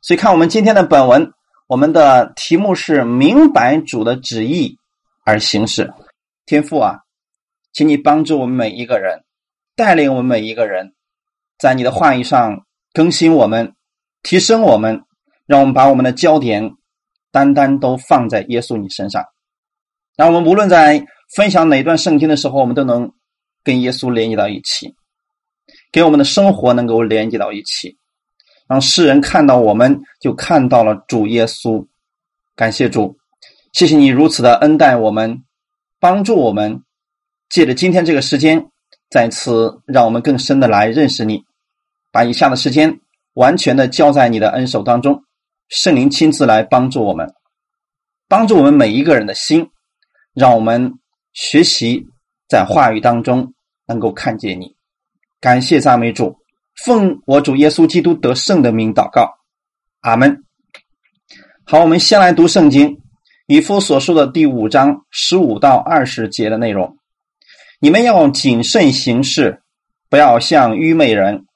[0.00, 1.32] 所以看我们今天的本文，
[1.66, 4.78] 我们的题目是“明白主的旨意
[5.24, 5.92] 而行事”。
[6.46, 7.00] 天父啊，
[7.72, 9.24] 请你帮助我们每一个人，
[9.76, 10.94] 带领我们每一个人，
[11.58, 13.74] 在你的话语上更新我们，
[14.22, 15.02] 提升我们，
[15.46, 16.74] 让我们把我们的焦点
[17.30, 19.24] 单单都放在耶稣你身上。
[20.16, 21.04] 让我们无论在
[21.34, 23.12] 分享哪段圣经的时候，我们都能
[23.62, 24.94] 跟耶稣联系到一起，
[25.92, 27.98] 给我们的生活能够连接到一起，
[28.68, 31.86] 让世人看到我们就看到了主耶稣。
[32.54, 33.16] 感谢主，
[33.72, 35.42] 谢谢你如此的恩待我们。
[36.00, 36.82] 帮助我们
[37.48, 38.70] 借着今天这个时间，
[39.10, 41.42] 再次让我们更深的来认识你。
[42.12, 43.00] 把以下的时间
[43.34, 45.24] 完全的交在你的恩手当中，
[45.68, 47.34] 圣灵亲自来帮助我们，
[48.28, 49.68] 帮助我们每一个人的心，
[50.34, 50.92] 让我们
[51.32, 52.06] 学习
[52.48, 53.52] 在话语当中
[53.86, 54.76] 能够看见你。
[55.40, 56.36] 感谢赞美主，
[56.84, 59.34] 奉我主耶稣基督得胜的名祷告，
[60.00, 60.44] 阿门。
[61.64, 62.98] 好，我们先来读圣经。
[63.46, 66.98] 以夫所述的第五章十五到二十节的内容，
[67.80, 69.62] 你们要谨慎行事，
[70.10, 71.46] 不要像愚昧人，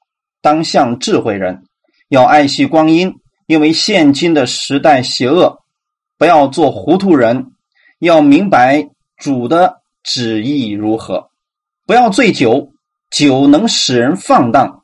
[0.41, 1.65] 当像智慧人。
[2.09, 3.15] 要爱惜光阴，
[3.47, 5.59] 因为现今的时代邪恶。
[6.19, 7.53] 不要做糊涂人，
[7.99, 11.31] 要明白主的旨意如何。
[11.87, 12.73] 不要醉酒，
[13.11, 14.82] 酒能使人放荡，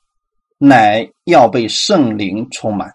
[0.58, 2.92] 乃要被圣灵充满。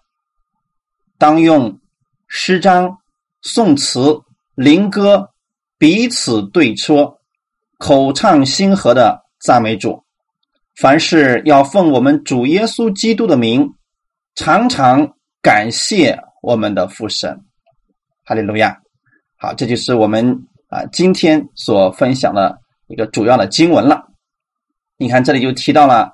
[1.17, 1.79] 当用
[2.27, 2.99] 诗章。
[3.45, 4.21] 宋词、
[4.55, 5.31] 灵歌
[5.77, 7.19] 彼此对说，
[7.77, 10.01] 口唱心和的赞美主。
[10.77, 13.73] 凡事要奉我们主耶稣基督的名，
[14.35, 17.43] 常常感谢我们的父神。
[18.23, 18.79] 哈利路亚！
[19.35, 24.07] 好，这就是我们啊今天所分享的一个主要的经文了。
[24.95, 26.13] 你看，这里就提到了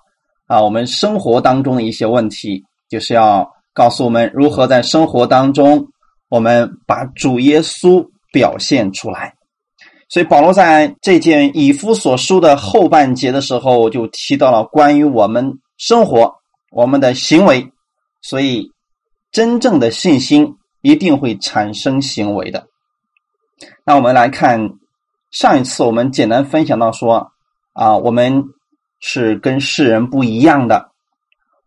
[0.49, 5.87] 啊，我们生活当中的一些问题，就是要告诉我们如何在生活当中。
[6.27, 9.35] 我们把主耶稣表现出来，
[10.09, 16.35] 所以保罗在这件以夫所书的后半节的时候，就提到了关于我们生活、
[16.71, 17.71] 我们的行为。
[18.21, 18.71] 所以，
[19.31, 22.67] 真正的信心一定会产生行为的。
[23.85, 24.71] 那我们来看
[25.31, 27.31] 上一次我们简单分享到说
[27.73, 28.43] 啊，我们
[28.99, 30.91] 是跟世人不一样的，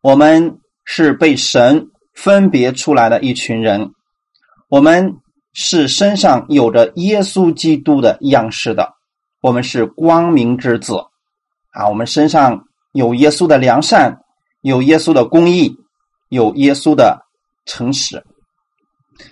[0.00, 3.92] 我们是被神分别出来的一群人。
[4.68, 5.16] 我们
[5.52, 8.94] 是身上有着耶稣基督的样式的，
[9.42, 10.94] 我们是光明之子
[11.72, 11.88] 啊！
[11.88, 14.18] 我们身上有耶稣的良善，
[14.62, 15.76] 有耶稣的公义，
[16.30, 17.20] 有耶稣的
[17.66, 18.24] 诚实，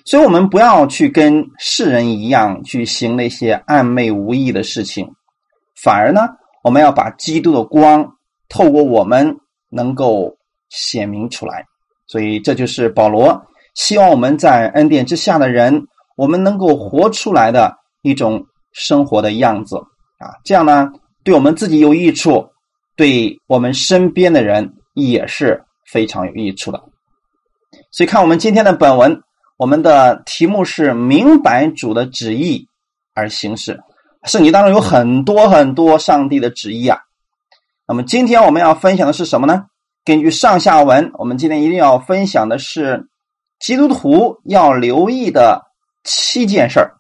[0.04, 5.10] 所以，我们不要去跟世人一样去行那些暧昧无益的事情，
[5.74, 6.28] 反而呢，
[6.62, 8.16] 我们要把基督的光
[8.48, 9.36] 透过我们
[9.68, 10.36] 能够
[10.68, 11.64] 显明出来。
[12.06, 13.40] 所以，这就是保罗。
[13.74, 17.72] 希望我们在恩典之下的人，我们能够活出来的
[18.02, 19.76] 一种生活的样子
[20.18, 20.90] 啊，这样呢，
[21.22, 22.48] 对我们自己有益处，
[22.96, 26.82] 对我们身边的人也是非常有益处的。
[27.92, 29.22] 所以，看我们今天的本文，
[29.56, 32.66] 我们的题目是“明白主的旨意
[33.14, 33.80] 而行事”。
[34.24, 36.98] 圣经当中有很多很多上帝的旨意啊。
[37.86, 39.64] 那么，今天我们要分享的是什么呢？
[40.04, 43.06] 根据上下文，我们今天一定要分享的是。
[43.60, 45.60] 基督徒要留意的
[46.02, 46.94] 七件事儿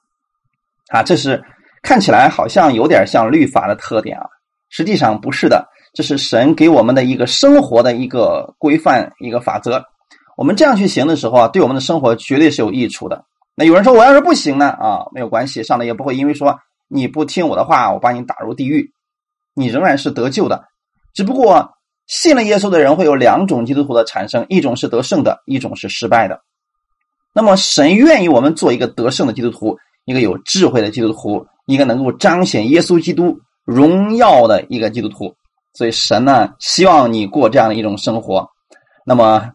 [0.90, 1.42] 啊，这是
[1.82, 4.26] 看起来好像有点像律法的特点啊，
[4.68, 9.82] 实际上不是的，这是神给我们的一个生活的一个规范、一个法则。
[10.36, 13.24] 我们这样去行的时候啊，对我们的生活绝对是有益处的。
[13.54, 16.60] 那有人说我要是不行呢啊，没有关系，上帝也不会因为说
[16.92, 18.92] 你不听我的话，我把你打入地狱，
[19.54, 20.64] 你仍然是得救的。
[21.14, 21.72] 只不过
[22.06, 26.40] 信了耶稣的人会有两种基督徒的产生，一种是得胜的，一种是失败的。
[27.32, 35.32] 那么，神愿意我们做一个得胜的基督徒，一个有智慧的基督徒，一个能够彰显耶稣基督荣耀的一个基督徒。
[35.74, 38.48] 所以，神呢希望你过这样的一种生活。
[39.06, 39.48] 那么，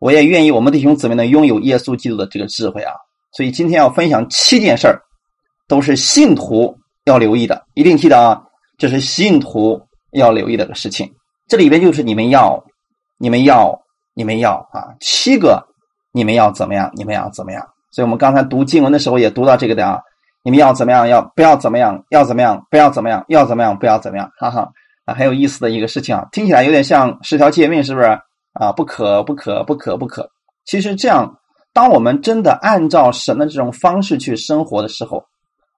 [0.00, 2.92] 我也愿意我们弟兄姊妹呢拥有耶稣基督的这个智慧啊。
[3.30, 5.00] 所以，今天要分享七件事儿，
[5.68, 8.42] 都是信徒要留意的，一定记得啊，
[8.78, 9.80] 这是信徒
[10.12, 11.10] 要留意的事情。
[11.48, 12.64] 这里边就是你们要、
[13.18, 13.80] 你们要、
[14.14, 15.66] 你们要啊，七个。
[16.12, 16.90] 你们要怎么样？
[16.96, 17.64] 你们要怎么样？
[17.92, 20.00] 所以我们刚才读经文的时候也读到这个的啊。
[20.42, 21.06] 你们要怎么样？
[21.06, 22.04] 要不要怎么样？
[22.10, 22.66] 要怎么样？
[22.68, 23.24] 不要怎么样？
[23.28, 23.78] 要怎么样？
[23.78, 24.28] 不要怎么样？
[24.36, 24.68] 哈哈
[25.04, 28.06] 啊，很有意思的一个事情啊，听起来有点像十条诫命，是不是
[28.54, 28.72] 啊？
[28.72, 30.28] 不可，不可，不可，不可。
[30.64, 31.32] 其实这样，
[31.72, 35.22] 当我们真的按照神的这种方式去生活的时候，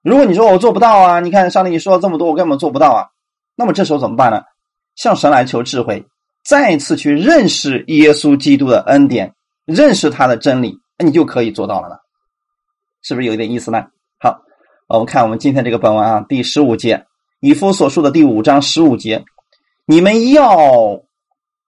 [0.03, 3.07] 如果你说我做不到啊，你看上帝你说了这么多，我根本做不到啊，
[3.55, 4.43] 那么这时候怎么办呢？
[4.95, 6.05] 向神来求智慧，
[6.43, 9.33] 再次去认识耶稣基督的恩典。
[9.65, 11.95] 认识他的真理，那你就可以做到了呢？
[13.01, 13.85] 是不是有一点意思呢？
[14.19, 14.41] 好，
[14.89, 17.05] 我们看我们今天这个本文啊，第十五节，
[17.39, 19.23] 以夫所述的第五章十五节，
[19.85, 21.01] 你们要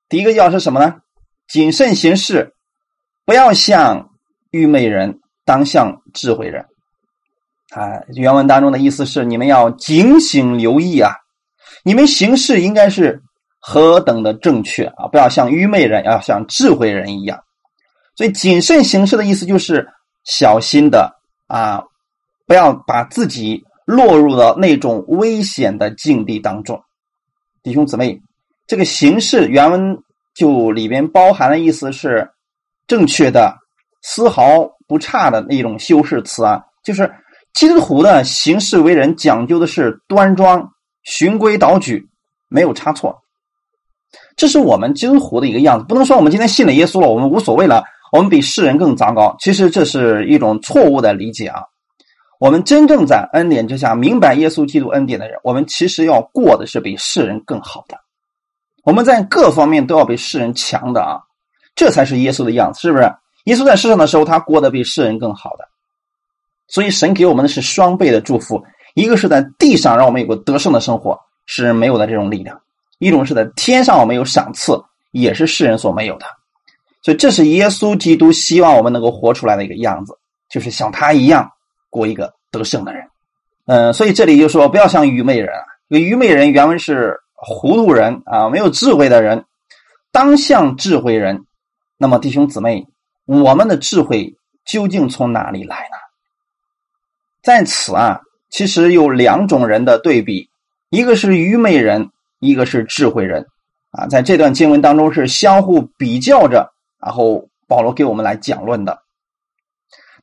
[0.09, 0.95] 第一个要是什么呢？
[1.47, 2.53] 谨慎行事，
[3.23, 4.09] 不要像
[4.51, 6.65] 愚昧人，当像智慧人。
[7.75, 11.11] 啊，原文当中的意思是，你们要警醒留意啊，
[11.83, 13.21] 你们行事应该是
[13.59, 15.07] 何等的正确啊！
[15.11, 17.37] 不要像愚昧人，要像智慧人一样。
[18.15, 19.85] 所以，谨慎行事的意思就是
[20.23, 21.13] 小心的
[21.47, 21.83] 啊，
[22.47, 26.81] 不要把自己落入到那种危险的境地当中。
[27.61, 28.17] 弟兄姊妹，
[28.67, 29.97] 这个形式原文
[30.33, 32.25] 就里边包含的意思是
[32.87, 33.53] 正确的，
[34.01, 37.13] 丝毫不差的那种修饰词啊，就是。
[37.55, 40.73] 基督徒的行事为人讲究的是端庄、
[41.03, 42.05] 循规蹈矩，
[42.49, 43.17] 没有差错。
[44.35, 45.85] 这是我们基督徒的一个样子。
[45.87, 47.81] 不能说我们今天信了耶稣了，我们无所谓了，
[48.11, 49.33] 我们比世人更糟糕。
[49.39, 51.61] 其实这是一种错误的理解啊！
[52.41, 57.97] 我们真正在恩典之下明白耶稣基督恩典的人，我们其实要过的是比世人更好的。
[58.83, 61.21] 我们在各方面都要比世人强的啊！
[61.73, 63.09] 这才是耶稣的样子，是不是？
[63.45, 65.65] 耶稣在世上的时候，他过得比世人更好的。
[66.67, 68.63] 所以，神给我们的是双倍的祝福：
[68.95, 72.55] 一个是在地上让我们有个得胜的生活，是没有的这种力量；
[72.99, 74.81] 一种是在天上我们有赏赐，
[75.11, 76.25] 也是世人所没有的。
[77.01, 80.17] 所以，这是耶稣基督希望我们能够活出来的一个样子，
[80.49, 81.49] 就是像他一样
[81.89, 83.07] 过一个得胜的人。
[83.67, 85.49] 嗯，所以这里就说不要像愚昧人。
[85.87, 89.45] 这个愚昧人原文是糊涂人啊，没有智慧的人，
[90.11, 91.45] 当像智慧人。
[91.97, 92.87] 那么，弟兄姊妹，
[93.25, 94.35] 我们的智慧
[94.65, 95.94] 究竟从哪里来呢？
[97.45, 98.19] 在此啊，
[98.49, 100.49] 其实有两种人的对比，
[100.89, 102.09] 一个是愚昧人，
[102.39, 103.45] 一个是智慧人，
[103.91, 108.97] 啊，在这段经文当中是相互比较着，然后保罗给我们来讲论的。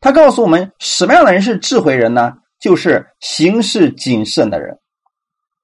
[0.01, 2.35] 他告诉我们什么样的人是智慧人呢？
[2.59, 4.77] 就是行事谨慎的人，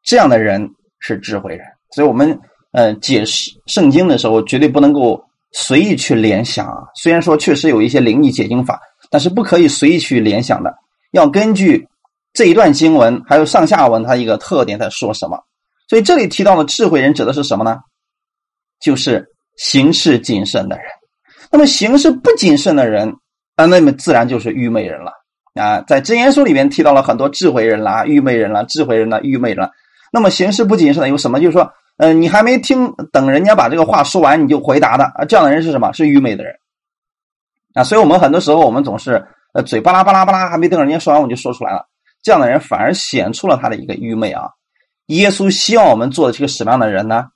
[0.04, 0.70] 这样的人
[1.00, 1.66] 是智慧人。
[1.90, 2.38] 所以，我们
[2.70, 5.20] 呃解释圣经的时候，绝对不能够
[5.50, 6.84] 随意去联想啊。
[6.94, 10.72] 虽然说确实有一些灵异解经法，但是不可以随意去联想的。
[11.10, 11.88] 要根据
[12.32, 15.38] 这一段经文，还有上下文，它一个特点在说什么？
[15.88, 17.78] 所以这里提到的智慧人指的是什么呢？
[18.78, 19.26] 就是
[19.56, 20.84] 行事谨慎的人。
[21.50, 23.16] 那么行事不谨慎的人，
[23.56, 25.12] 啊，那么自然就是愚昧人了
[25.54, 25.80] 啊。
[25.80, 29.68] 在真言书里面提到了很多智慧人啦、愚昧人啦、智慧人啦、愚昧人。
[30.12, 31.40] 那么行事不谨慎的有什么？
[31.40, 35.90] 就是说，嗯，你还没听，等人家把这个话说完，你就回答的啊，这样的人是什么？
[35.94, 36.54] 是愚昧的人
[37.72, 37.82] 啊。
[37.82, 39.26] 所以我们很多时候，我们总是。
[39.62, 41.86] 嘴巴拉巴拉巴拉，还没等人家说完，我就说出来了。
[42.22, 44.50] 这样的人反而显出了他的一个愚昧啊！
[45.06, 47.26] 耶稣希望我们做的是个什么样的人呢？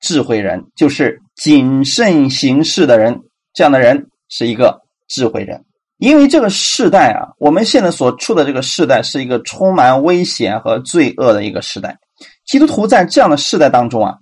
[0.00, 3.20] 智慧人，就是谨慎行事的人。
[3.52, 5.64] 这样的人是一个智慧人，
[5.98, 11.98] 因为这个时代啊，我们现在所处的这个时代是一个充满危险和罪恶的一个时代。
[12.46, 14.14] 基督徒在这样的时代当中啊，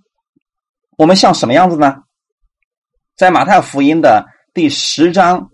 [0.96, 1.96] 我们像什么样子呢？
[3.16, 5.50] 在马太福音的第十章。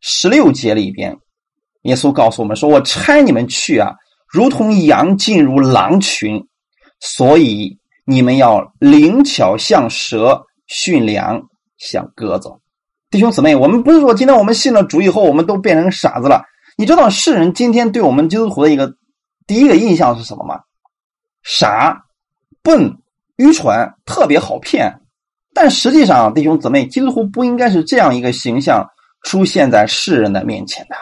[0.00, 1.16] 十六节里边，
[1.82, 3.94] 耶稣告诉我们说：“我差你们去啊，
[4.28, 6.46] 如同羊进入狼群，
[7.00, 11.42] 所以你们要灵巧像蛇，驯良
[11.78, 12.50] 像鸽子。”
[13.10, 16.42] 弟兄姊妹，我们不是说今天我们信了主以后，我们都变成傻子了。
[16.76, 18.94] 你知道世人今天对我们基督徒的一个
[19.46, 20.60] 第一个印象是什么吗？
[21.42, 22.04] 傻、
[22.62, 22.98] 笨、
[23.36, 25.00] 愚蠢，特别好骗。
[25.54, 28.86] 但实际上，弟兄姊妹，基督徒不应该是这样一个形象。
[29.22, 30.94] 出现在世人的面前的，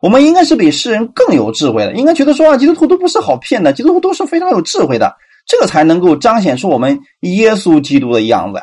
[0.00, 5.14] 我们应该是比世人更有智慧的，应该觉得说啊，基督徒都不是好骗的，基督徒都是非常有智慧的，
[5.46, 8.60] 这个才能够彰显出我们耶稣基督的样子。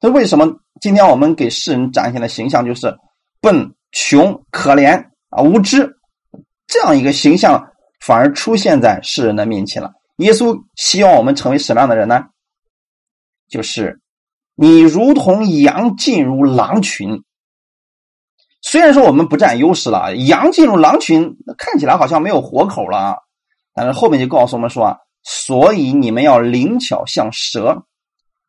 [0.00, 0.50] 那为什么
[0.80, 2.96] 今天我们给世人展现的形象就是
[3.40, 5.96] 笨、穷、可怜啊、无知
[6.66, 7.62] 这样一个形象，
[8.00, 9.90] 反而出现在世人的面前了？
[10.18, 12.24] 耶稣希望我们成为什么样的人呢？
[13.50, 14.00] 就是
[14.54, 17.22] 你如同羊进入狼群。
[18.72, 23.16] 虽然说我们不占优势了，羊进入狼群看起来好像没有活口了啊，
[23.74, 27.82] 但是后面就告诉我们说啊，所以你们要灵巧像蛇。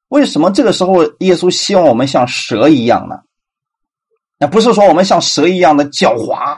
[0.07, 3.17] 为什么这个时候耶稣希望我们像蛇一样呢？
[4.39, 6.57] 那不是说我们像蛇一样的狡猾，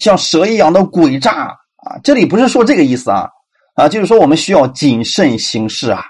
[0.00, 1.48] 像蛇一样的诡诈
[1.84, 3.28] 啊，这里不是说这个意思啊，
[3.74, 6.02] 啊，就是说我们需要谨慎行事啊，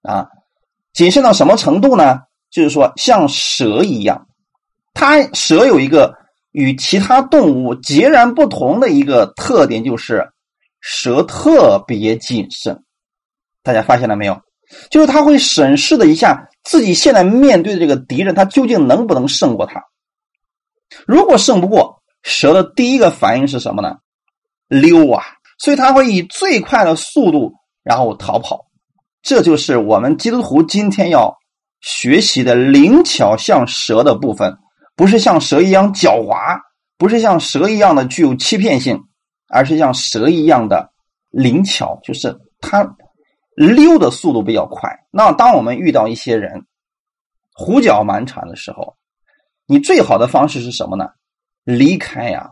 [0.00, 0.26] 啊，
[0.94, 2.20] 谨慎到什么程度呢？
[2.50, 4.26] 就是说像蛇一样，
[4.94, 6.16] 它蛇有一个。
[6.58, 10.28] 与其他动物截然不同的一个特点就是，
[10.80, 12.82] 蛇特别谨慎。
[13.62, 14.42] 大家发现了没有？
[14.90, 19.84] 就是他会审视的一下自己现在面对的这个敌人，他究竟能不能胜过他？
[21.06, 23.98] 如果胜不过蛇的第一个反应是什么呢？
[24.66, 25.22] 溜啊！
[25.58, 27.52] 所以它会以最快的速度
[27.84, 28.66] 然后逃跑。
[29.22, 31.38] 这就是我们基督徒今天要
[31.80, 34.58] 学习的灵巧像蛇的部分，
[34.98, 36.58] 不是像蛇一样狡猾，
[36.98, 39.00] 不是像蛇一样的具有欺骗性，
[39.48, 40.90] 而是像蛇一样的
[41.30, 42.96] 灵巧，就是它
[43.54, 44.90] 溜的速度比较快。
[45.12, 46.64] 那当我们遇到一些人
[47.54, 48.96] 胡搅蛮缠的时候，
[49.68, 51.06] 你最好的方式是什么呢？
[51.62, 52.50] 离开呀，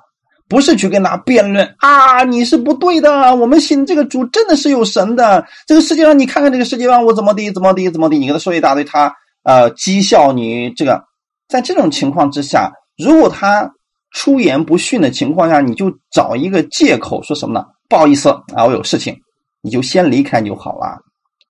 [0.49, 2.23] 不是去跟他辩论啊！
[2.23, 5.45] 你是不对的，我们信这个主真的是有神的。
[5.67, 9.13] 这个世界上，你看看这个世界上我怎么地怎么地怎么地，你跟他说一大堆，他
[9.43, 10.71] 呃讥笑你。
[10.71, 11.03] 这个
[11.49, 13.71] 在这种情况之下，如果他
[14.13, 17.65] 出言不逊的情况下，你就找一个借口说什么呢？
[17.89, 19.17] 不好意思啊，我有事情，
[19.63, 20.99] 你就先离开就好了。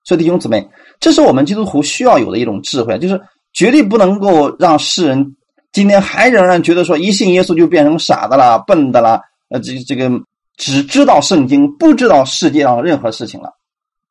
[0.03, 0.67] 所以弟兄姊妹，
[0.99, 3.19] 这是我们基督徒需要有的一种智慧，就是
[3.53, 5.35] 绝对不能够让世人。
[5.73, 10.09] 今天还仍然觉得说一信耶稣就变成傻的了、笨的了，呃，这这个
[10.55, 13.51] 只知道圣经，不知道世界上任何事情了，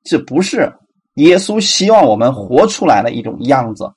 [0.05, 0.73] 这不是
[1.15, 3.91] 耶稣希望我们活出来的一种样子。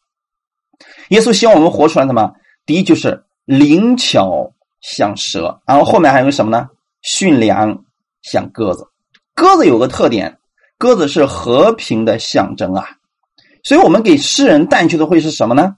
[1.09, 2.31] 耶稣希望我们活出来什么？
[2.65, 6.67] 第一就是灵巧像蛇，然后后面还有什么呢？
[7.01, 7.83] 驯良
[8.21, 8.85] 像鸽子。
[9.33, 10.37] 鸽子有个特点，
[10.77, 12.85] 鸽子是和平的象征啊，
[13.63, 15.75] 所以我们给世人带去的会是什么呢？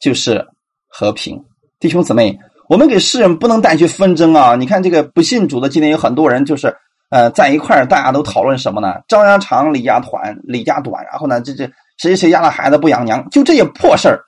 [0.00, 0.48] 就是。
[0.96, 1.44] 和平，
[1.80, 2.38] 弟兄姊妹，
[2.68, 4.54] 我们给世人不能带去纷争啊！
[4.54, 6.76] 你看这个不信主的，今天有很多人就是
[7.10, 9.00] 呃在一块儿，大家都讨论什么呢？
[9.08, 14.20] 张家长李家短，李家短，然后呢，这这谁谁家的孩子不养娘，就这些破事儿，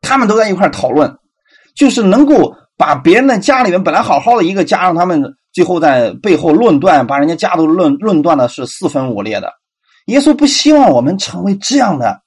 [0.00, 1.18] 他们都在一块讨论，
[1.74, 9.52] 就是能够把别人的家里面本来好好的一个家，让他们最后在背后论断，把人家家都论论断的是四分五裂的。
[10.06, 12.20] 耶稣不希望我们成为这样的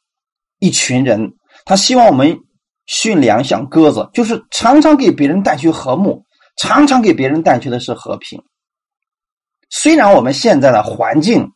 [0.60, 1.34] 一群人，
[1.66, 2.40] 他希望我们。
[2.90, 6.24] 驯良像鸽子，就是常常给别人带去和睦，
[6.56, 8.42] 常常给别人带去的是和平。
[9.70, 11.52] 虽然我们现在的环境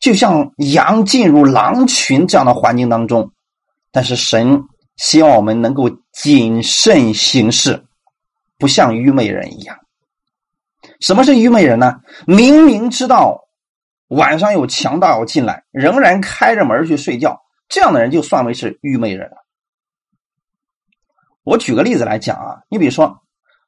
[0.00, 3.30] 就像羊进入狼群这样的环境当中，
[3.92, 4.64] 但是神
[4.96, 7.84] 希望我们能够谨慎行事，
[8.58, 9.76] 不像愚昧人一样。
[11.00, 12.00] 什么是愚昧人呢？
[12.26, 13.44] 明明知道
[14.08, 19.36] 晚上有强盗要进来，仍然开着门去睡觉，这样的人就算为是愚昧人了。
[21.42, 23.22] 我举个例子来讲啊，你比如说，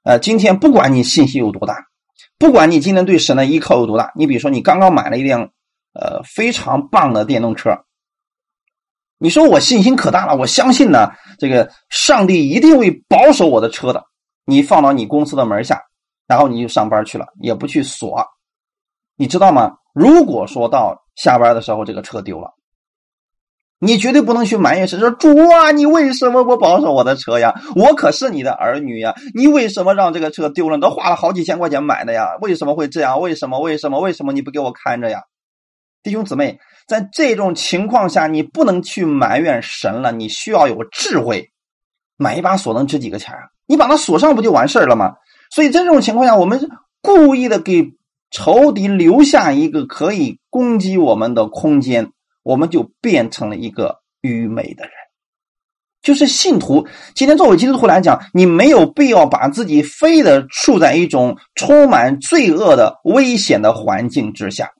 [0.04, 1.86] 呃，今天不管你信心有多大，
[2.38, 5.50] 不管你今天对神的依靠有多大，你比如说你刚刚买了一辆
[5.94, 7.70] 呃非常棒的电动车，
[9.18, 14.04] 你说我信心可大了，我相信呢，这个上帝一定会保守我的车的。
[14.44, 15.80] 你放到你公司的门下，
[16.26, 18.26] 然后你就上班去了，也不去锁，
[19.16, 19.76] 你知道吗？
[19.94, 22.52] 如果说到下班的时候这个车丢了。
[23.84, 27.60] 你绝对不能去埋怨神，说主啊，你为什么不保守我的车呀？
[27.74, 29.12] 我可是你的儿女呀！
[29.34, 30.76] 你为什么让这个车丢了？
[30.76, 32.36] 你都花了好几千块钱买的呀！
[32.40, 33.20] 为什么会这样？
[33.20, 33.58] 为什么？
[33.58, 33.98] 为什么？
[33.98, 35.24] 为什么你不给我看着呀？
[36.02, 41.50] 弟兄姊妹，在这种情况下，你不能去埋怨神了，你需要有智慧。
[42.16, 43.40] 买一把锁能值几个钱啊？
[43.66, 45.14] 你把它锁上不就完事儿了吗？
[45.50, 46.68] 所以在这种情况下，我们
[47.00, 47.92] 故意的给
[48.30, 52.12] 仇敌留下一个可以攻击我们的空间。
[52.44, 54.92] 我们就变成了一个愚昧的人，
[56.02, 56.88] 就是信徒。
[57.14, 64.72] 今天作为基督徒来讲，你没有必要把自己非得处在一种充满罪恶的危险的环境之下，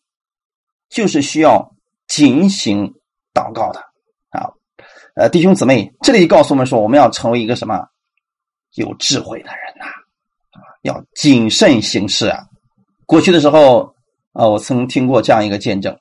[0.93, 1.75] 就是需要
[2.07, 2.93] 警醒
[3.33, 3.81] 祷告的
[4.31, 4.51] 啊。
[5.15, 7.87] 呃，弟兄姊妹，这里告诉我们说，我们要成为一个什么
[8.75, 9.87] 有智慧的人呐？
[10.53, 12.45] 啊，要谨慎行事啊。
[13.07, 13.95] 过去的时候
[14.33, 15.99] 啊，我曾听过这样一个见证。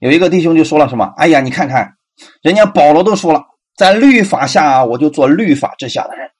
[0.00, 1.12] 有一个弟兄就说了什么？
[1.16, 1.96] 哎呀，你看看，
[2.42, 3.44] 人家保罗都说了，
[3.76, 6.30] 在律法下我就做律法之下的人，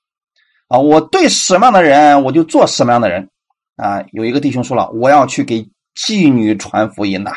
[0.68, 3.28] 啊，我对什么样的人我就做什么样的人，
[3.76, 7.32] 啊，有一个弟兄说了，我要去给妓女传福音呐，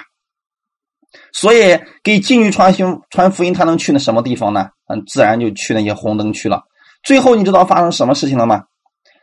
[1.33, 4.69] 所以给妓女传行传福音，他能去那什么地方呢？
[4.87, 6.63] 嗯，自然就去那些红灯区了。
[7.03, 8.63] 最后你知道发生什么事情了吗？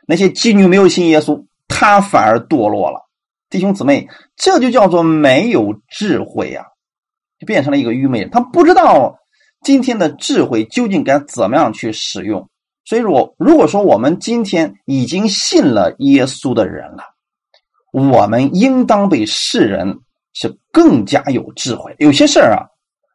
[0.06, 3.08] 那些妓女没有信耶稣，他反而堕落了。
[3.50, 6.64] 弟兄姊妹，这就叫做没有智慧呀。
[7.38, 9.18] 就变成了一个愚昧人，他不知道
[9.62, 12.48] 今天的智慧究竟该怎么样去使用。
[12.86, 17.02] 所以说，如果说我们今天已经信了耶稣的人了，
[17.92, 19.98] 我们应当被世人
[20.36, 21.96] 是更加有智慧。
[21.98, 22.68] 有些事儿啊，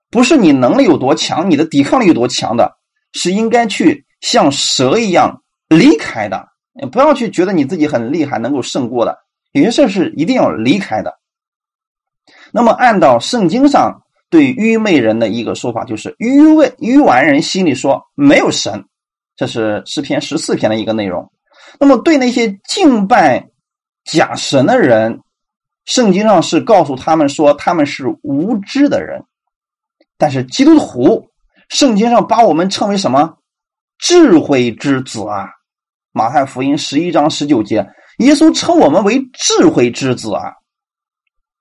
[0.09, 2.75] 不是你能力有多强，你的抵抗力有多强的，
[3.13, 6.47] 是应该去像蛇一样离开的。
[6.91, 9.19] 不要去觉得你自己很厉害，能够胜过的。
[9.51, 11.13] 有些事儿是一定要离开的。
[12.51, 14.01] 那么，按照圣经上。
[14.31, 18.85] 对愚昧人的一个说法就是愚昧愚顽人心里说没有神，
[19.35, 21.29] 这是诗篇十四篇的一个内容。
[21.77, 23.45] 那么，对那些敬拜
[24.05, 25.19] 假神的人，
[25.85, 29.23] 圣经上是告诉他们说他们是无知的人。
[30.17, 31.29] 但是基督徒，
[31.69, 33.37] 圣经上把我们称为什么？
[33.97, 35.47] 智慧之子啊！
[36.11, 40.53] 马太福音十一章十九节，耶稣称我们为智慧之子啊。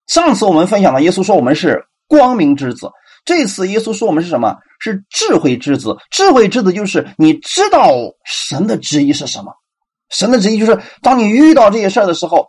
[0.06, 2.90] 上次我们分享了，耶稣说我们是光明之子。
[3.24, 4.56] 这次耶稣说我们是什么？
[4.80, 5.96] 是智慧之子。
[6.10, 7.90] 智慧之子就是你知道
[8.24, 9.52] 神的旨意是什么。
[10.08, 12.48] 神的旨意就是，当你遇到这些事儿的时候，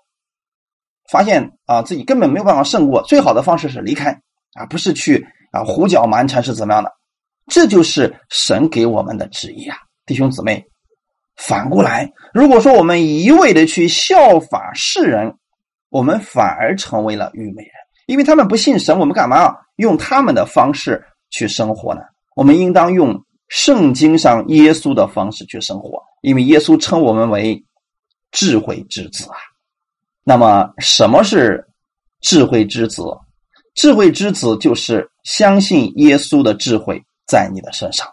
[1.11, 4.11] 发现啊自己根本没有办法胜过，最好的方式是离开
[4.53, 6.91] 啊，不是去啊胡搅蛮缠是怎么样的？
[7.47, 10.65] 这就是神给我们的旨意啊，弟兄姊妹。
[11.37, 15.33] 反过来，如果说我们一味的去效法世人，
[15.89, 17.71] 我们反而成为了愚昧人，
[18.05, 22.01] 因为他们不信神，我们干嘛用他们的方式去生活呢？
[22.35, 27.61] 我们应当用圣经上耶稣的方式去生活，因为耶稣称我们为
[28.31, 29.37] 智慧之子啊。
[30.23, 31.65] 那么，什么是
[32.21, 33.03] 智慧之子？
[33.73, 38.07] 智慧之子就是相信耶稣的智慧在你的身上。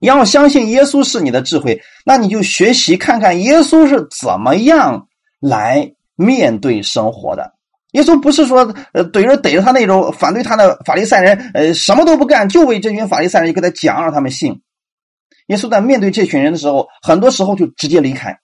[0.00, 5.08] 要相信耶稣是你的智慧，那你就学习看看耶稣是怎么样
[5.40, 7.52] 来面对生活的。
[7.92, 14.62] 耶稣不是说，呃，怼着怼着他那种反对他的法利赛人，呃，什么都不干，就为这群法利赛人就跟他讲，让他们信。
[15.48, 18.38] 耶稣在面对这群人的时候，很多时候就直接离开，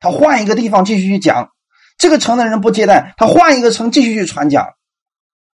[0.00, 1.50] 他换一个地方继续去讲。
[2.02, 4.66] 这个城的人不接待，他换一个城继续去传讲。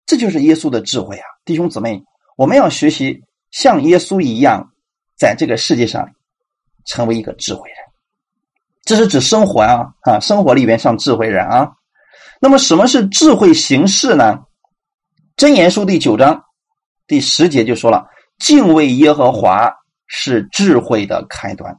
[0.06, 2.04] 这就是耶稣的智慧啊，弟兄姊妹，
[2.38, 4.72] 我们要学习像耶稣一样，
[5.18, 6.08] 在这个世界上
[6.86, 7.78] 成为一个智慧人。
[8.84, 11.72] 这是指生活啊，啊，生活里边像智慧人啊。
[12.40, 14.44] 那么什么是智慧行事呢？
[15.38, 16.44] 箴言书第九章
[17.08, 18.06] 第十节就说了
[18.38, 19.74] ：“敬畏耶和华
[20.06, 21.76] 是智慧的开端。”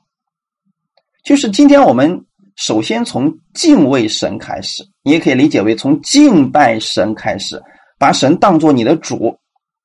[1.23, 2.25] 就是今天我们
[2.57, 7.63] 首先从敬畏神开始，你也可以理解为从敬拜神开始，
[7.99, 9.39] 把神当做你的主。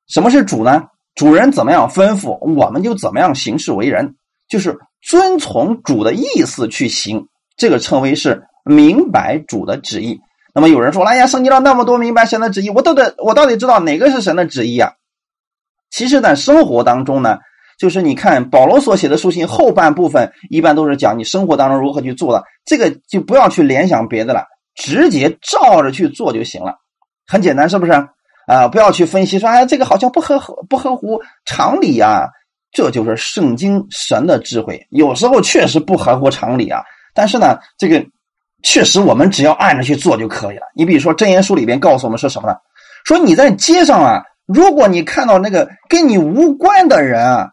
[0.08, 0.84] 什么是主呢？
[1.16, 4.16] 主人怎么样吩咐，我们就怎么样行事为人，
[4.48, 7.28] 就是遵从主的意思去行。
[7.58, 10.20] 这个称为是明白主的旨意。
[10.54, 14.94] 那么有人说：“哎呀，圣经上那么多明白神的旨意，我到底我到底知道哪个是神的旨意啊？”
[15.92, 17.40] 其实，在生活当中呢，
[17.82, 22.44] 就是你看保罗所写的书信后半部分，一般都是讲你生活当中如何去做的。
[22.64, 26.76] 这个就不要去联想别的了，直接照着去做就行了，
[27.26, 27.92] 很简单，是不是？
[28.46, 30.40] 啊，不要去分析说：“哎，这个好像不合
[30.70, 32.28] 不合乎常理啊。”
[32.72, 34.80] 这就是圣经神的智慧。
[34.92, 36.84] 有时候确实不合乎常理啊，
[37.16, 38.06] 但是呢，这个。
[38.64, 40.68] 确实，我们只要按着去做就可以了。
[40.76, 42.56] 你比如说，《真言书》里边告诉我们说什么呢？
[43.04, 47.50] 说你在街上啊，如果你看到那个跟你无关的人啊，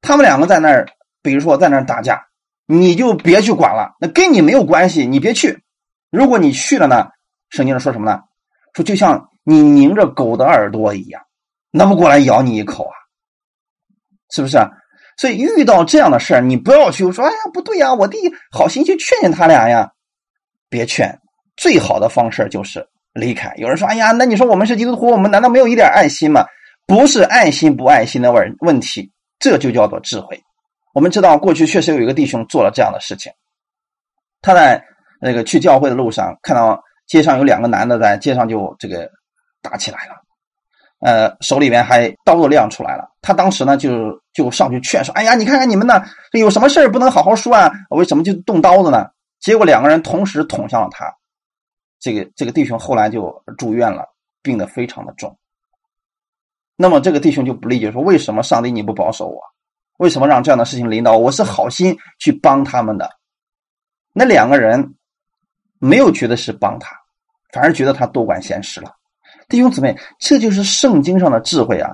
[0.00, 0.86] 他们两个在那儿，
[1.22, 2.26] 比如说在那儿打架，
[2.66, 3.94] 你就别去管了。
[4.00, 5.62] 那跟你没有关系，你别去。
[6.10, 7.08] 如果你去了呢，
[7.50, 8.20] 圣经上说什么呢？
[8.74, 11.22] 说就像你拧着狗的耳朵一样，
[11.70, 12.94] 那不过来咬你一口啊？
[14.30, 14.58] 是不是？
[15.16, 18.18] 所以遇到这样的事儿，你不要去说，哎呀，不对呀，我弟
[18.50, 19.90] 好心去劝劝他俩呀。
[20.68, 21.18] 别劝，
[21.56, 23.52] 最好的方式就是离开。
[23.56, 26.46] 有人说：“哎呀，那你说我们是基督徒，我们难道没有一点爱心吗？”
[26.86, 30.40] 不是爱心不爱心的问问题，这就叫做智慧。
[30.94, 33.32] 我们知道，过去确实有一个弟兄做了这样的事情。
[34.42, 34.82] 他在
[35.20, 39.10] 那个去教会的路上，看到街上有两个男的在街上就这个
[39.60, 40.14] 打起来了，
[41.00, 43.10] 呃，手里面还刀都亮出来了。
[43.22, 47.70] 他当时呢就就上去劝说：“哎呀，你看看你们呢，有什么事不能好好说啊？
[47.90, 49.06] 为什么就动刀子呢？”
[49.40, 51.10] 结果两个人同时捅向了他，
[51.98, 54.04] 这个这个弟兄后来就住院了，
[54.42, 55.34] 病得非常的重。
[56.80, 59.38] 那么这个弟兄就不理解说：为什么上帝你不保守我？
[59.98, 61.24] 为什么让这样的事情临到我？
[61.24, 63.06] 我是好心去帮他们的。
[64.14, 64.94] 那两个人
[65.78, 66.96] 没有觉得是帮他，
[67.52, 68.90] 反而觉得他多管闲事了。
[69.46, 71.90] 弟兄姊妹，这就是圣经上的智慧啊！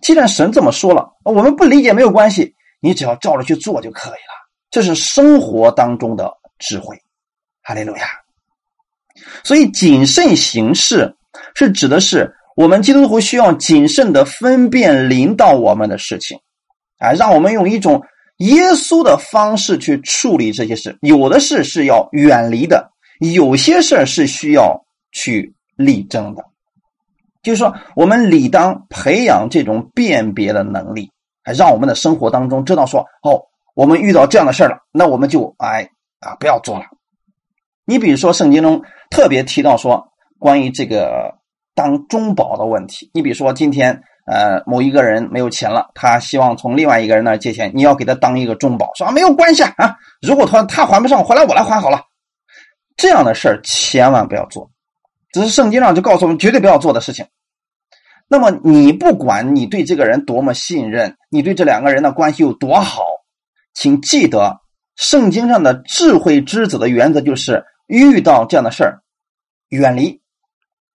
[0.00, 4.32] 既然神这么说了，我们不理解没有关系，你只要照着去做就可以了。
[4.70, 6.32] 这是生活当中的。
[6.58, 6.96] 智慧，
[7.62, 8.06] 哈利路亚。
[9.42, 11.12] 所以谨慎行事
[11.56, 16.38] 是指的是我们基督徒需要谨慎的分辨临到我们的事情，
[16.98, 18.02] 啊，让我们用一种
[18.38, 20.96] 耶稣的方式去处理这些事。
[21.00, 26.44] 有的事是要远离的，有些事是需要去力争的。
[27.42, 31.10] 就是说，我们理当培养这种辨别的能力，
[31.42, 33.42] 还让我们的生活当中知道说，哦，
[33.74, 35.88] 我们遇到这样的事了，那我们就哎。
[36.24, 36.84] 啊，不要做了。
[37.84, 40.06] 你比如说，圣经中特别提到说，
[40.38, 41.34] 关于这个
[41.74, 43.10] 当中保的问题。
[43.14, 52.00] 你比如说，今天呃，某一个人没有钱了，他希望从另外一个人那借钱，你要给他当一个中保，说没有关系啊，如果他他还不上，回来我来还好了。
[52.96, 54.70] 这样的事儿千万不要做，
[55.32, 57.26] 这是圣经上就告诉我们绝对不要做的事情。
[58.28, 63.02] 那么你不管你对这个人多么信任，你对这两个人的关系有多好，
[63.74, 64.60] 请记得
[64.96, 69.02] 圣经上的智慧之子的原则就是：遇到这样的事儿，
[69.68, 70.21] 远离，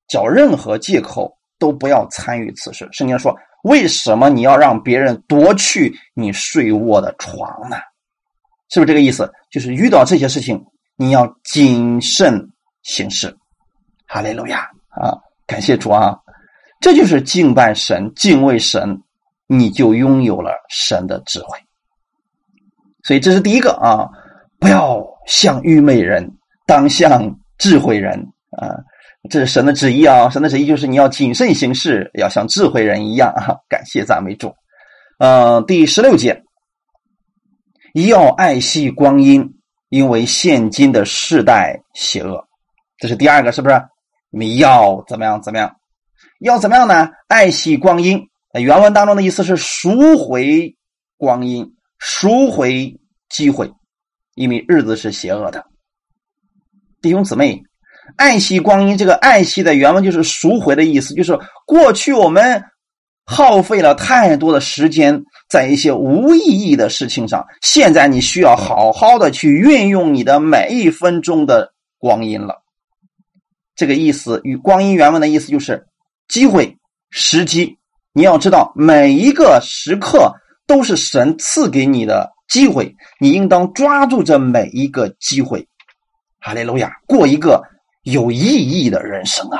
[0.07, 1.35] 找任何借口。
[1.59, 2.87] 都不要参与此事。
[2.91, 7.77] 圣经说：“为什么你要让别人夺去你睡卧的床呢？”
[8.69, 9.27] 是不是这个意思？
[9.49, 10.63] 就是遇到这些事情，
[10.97, 12.47] 你要谨慎
[12.83, 13.35] 行事。
[14.05, 15.17] 哈利路亚啊！
[15.47, 16.15] 感谢主啊！
[16.79, 18.95] 这就是敬拜神、敬畏神，
[19.47, 21.57] 你就拥有了神的智慧。
[23.01, 24.07] 所以这是第一个啊！
[24.59, 26.31] 不要像愚昧人，
[26.67, 28.15] 当像智慧人
[28.51, 28.77] 啊！
[29.29, 30.29] 这是神的旨意啊！
[30.29, 33.55] 神的旨意就是你要谨慎行事，要像智慧人一样啊！
[33.69, 34.53] 感谢赞美主。
[35.19, 36.43] 嗯，第十六节，
[37.93, 39.53] 要爱惜光阴，
[39.89, 42.47] 因为现今的世代邪恶。
[42.97, 43.81] 这是第二个，是不是？
[44.29, 45.41] 你要怎么样？
[45.41, 45.75] 怎么样？
[46.39, 47.09] 要怎么样呢？
[47.27, 48.21] 爱惜光阴。
[48.53, 50.75] 原文当中的意思是赎回
[51.17, 53.71] 光阴，赎回机会，
[54.35, 55.65] 因为日子是邪恶的。
[57.01, 57.61] 弟兄姊妹。
[58.15, 62.63] 爱惜光阴，这个“爱惜”的原文就是赎回的意思，就是过去我们
[63.25, 72.63] 耗费了太多的时间在一些无意义的事情上，现在你需要好好的去运用你的每一分钟的光阴了。
[73.75, 75.85] 这个意思与光阴原文的意思就是
[76.27, 76.77] 机会、
[77.11, 77.77] 时机。
[78.13, 80.33] 你要知道，每一个时刻
[80.65, 85.67] 都是神赐给你的机会，你应当抓住这每一个机会。
[86.39, 87.61] 哈利路亚，过一个。
[88.11, 89.59] 有意义的人生啊！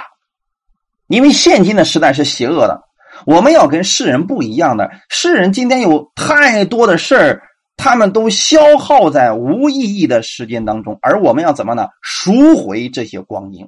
[1.08, 2.82] 因为现今的时代是邪恶的，
[3.26, 4.90] 我们要跟世人不一样的。
[5.10, 7.42] 世人今天有太多的事儿，
[7.76, 11.88] 他们都消耗在无意义的时间当中，而我们要怎么呢？
[12.02, 13.68] 赎回这些光阴。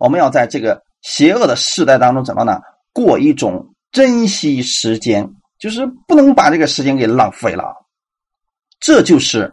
[0.00, 2.60] 我们要在这个邪恶的时代当中怎么呢？
[2.92, 7.74] 过一种珍惜时间，就是不能把这个时间给浪费了。
[8.80, 9.52] 这就是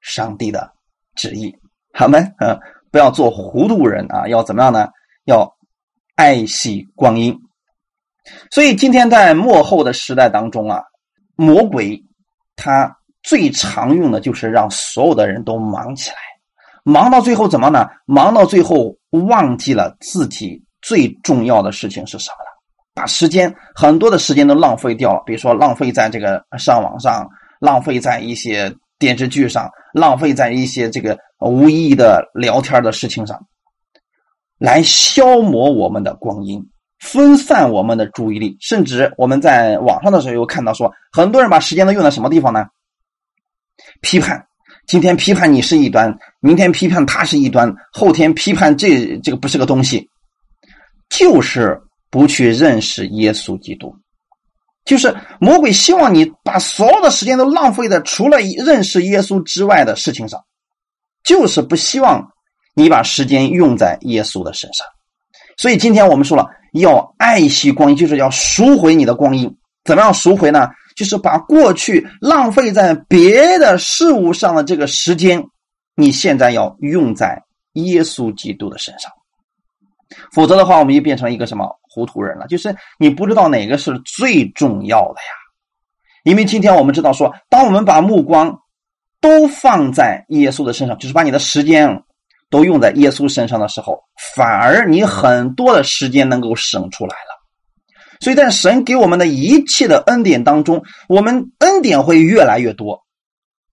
[0.00, 0.70] 上帝的
[1.16, 1.52] 旨意，
[1.92, 2.18] 好吗？
[2.38, 2.56] 嗯。
[2.94, 4.28] 不要做糊涂人啊！
[4.28, 4.88] 要怎么样呢？
[5.24, 5.52] 要
[6.14, 7.36] 爱惜光阴。
[8.52, 10.80] 所以今天在幕后的时代当中啊，
[11.34, 12.00] 魔鬼
[12.54, 16.16] 他最常用的就是让所有的人都忙起来，
[16.84, 17.84] 忙到最后怎么呢？
[18.06, 22.50] 忙到最后忘记了自己最重要的事情是什么了，
[22.94, 25.20] 把时间很多的时间都浪费掉了。
[25.26, 27.28] 比如说浪费在这个上网上，
[27.58, 28.72] 浪费在一些。
[29.04, 33.38] 电视剧上浪费在一些这个无意义的聊天的事情上，
[34.56, 36.66] 来消磨我们的光阴，
[37.00, 42.64] 分散我们的注意力，甚至我们在网上的时候又看到说，很多人把时间都用在什么地方呢？
[44.00, 44.46] 批判，
[44.86, 50.08] 今天批判你是一端，明天批判他是一端，后天批判这这个不是个东西，
[51.10, 53.94] 就是不去认识耶稣基督。
[54.84, 60.38] 就是魔鬼希望你把所有的时间都浪费在除了认识耶稣之外的事情上，
[61.22, 62.30] 就是不希望
[62.74, 64.86] 你把时间用在耶稣的身上。
[65.56, 69.56] 所以今天我们说了，要爱惜光阴，就是要赎回你的光阴。
[69.84, 70.68] 怎么样赎回呢？
[70.96, 75.42] 就是把过去浪费在别的事物上的这个时间，
[75.96, 77.42] 你现在要用在
[77.72, 79.10] 耶稣基督的身上。
[80.32, 82.48] 否则的话，我们就变成一个什么糊涂人了？
[82.48, 85.28] 就是你不知道哪个是最重要的呀。
[86.24, 88.58] 因为今天我们知道说，当我们把目光
[89.20, 92.02] 都放在耶稣的身上，就是把你的时间
[92.50, 94.02] 都用在耶稣身上的时候，
[94.34, 97.44] 反而你很多的时间能够省出来了。
[98.20, 103.04] 所以在神给我们的一切的恩典当中，我们恩典会越来越多，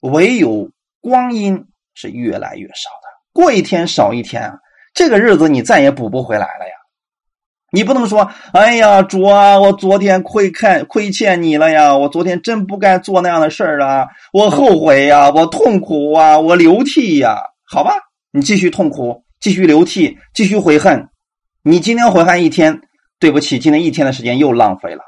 [0.02, 4.60] 唯有光阴是越来越少的，过一天少一天啊。
[4.94, 6.76] 这个日子你再也补不回来了呀！
[7.74, 11.96] 你不能说：“哎呀，主啊，我昨天亏欠亏欠你了呀！
[11.96, 14.06] 我昨天真不该做那样的事儿啊！
[14.34, 17.92] 我后悔呀，我痛苦啊，我流涕呀！”好吧，
[18.34, 21.08] 你继续痛苦，继续流涕，继续悔恨。
[21.64, 22.82] 你今天悔恨一天，
[23.20, 25.02] 对不起，今天一天的时间又浪费了。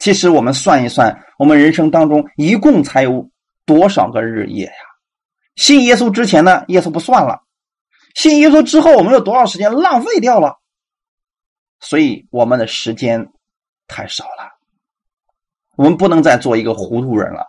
[0.00, 3.30] 其实我们算一算，我们人生当中一共才有
[3.64, 4.72] 多少个日夜呀？
[5.54, 7.42] 信耶稣之前呢，耶稣不算了。
[8.16, 10.58] 信耶稣之后，我们有多少时间浪费掉了？
[11.82, 13.22] 所以我们的时间
[13.86, 14.48] 太少了。
[15.76, 17.46] 我们不能再做一个糊涂人了。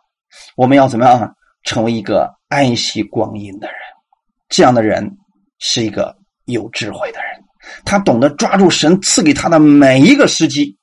[0.55, 3.77] 我们要怎么样成为一个爱惜光阴的人？
[4.49, 5.09] 这样的人
[5.59, 6.15] 是一个
[6.45, 7.41] 有智慧的人。
[7.85, 10.77] 他懂得抓住神赐给他的每一个时机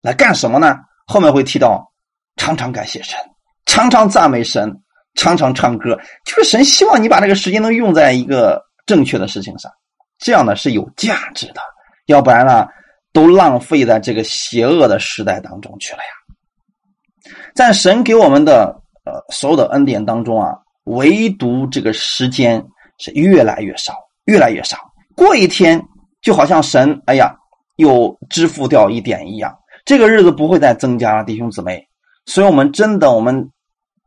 [0.00, 0.76] 来干什么呢？
[1.06, 1.92] 后面会提到
[2.36, 3.18] 常常感谢神，
[3.66, 4.72] 常常赞美神，
[5.14, 9.70] 常常唱歌，就是神希望你把这个时间能用在一个正确的事情上，
[10.18, 11.60] 这样呢是有价值的，
[12.06, 12.66] 要不然呢
[13.12, 17.32] 都浪费在这个邪恶的时代当中去了呀。
[17.54, 22.64] 在神给我们的呃所有的恩典当中啊，唯独这个时间
[22.98, 23.94] 是越来越少，
[24.24, 24.78] 越来越少，
[25.14, 25.82] 过一天
[26.20, 27.34] 就好像神哎呀
[27.76, 29.54] 又支付掉一点一样。
[29.84, 31.86] 这个日子不会再增加了，弟兄姊妹，
[32.26, 33.50] 所以我们真的我们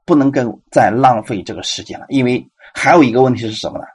[0.06, 3.86] 不能够再浪费这个时间了，因为还有一个问题是什么呢？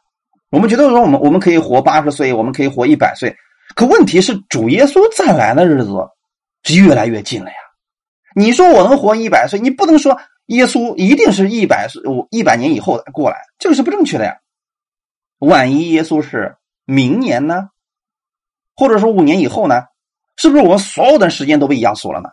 [0.50, 3.34] 我们觉得说我们我们可以活八十岁，我们可以活一百岁，
[3.74, 5.90] 可问题是主耶稣再来的日子
[6.62, 7.56] 是越来越近了呀。
[8.34, 14.36] 你说我能活一百岁，你不能说耶稣一定是一百岁，我一百年以后过来，这个是不正确的呀。
[15.38, 17.68] 万一耶稣是明年呢，
[18.76, 19.84] 或者说五年以后呢？
[20.36, 22.30] 是不是我们所有的时间都被压缩了呢？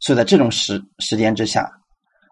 [0.00, 1.70] 所以在这种时时间之下，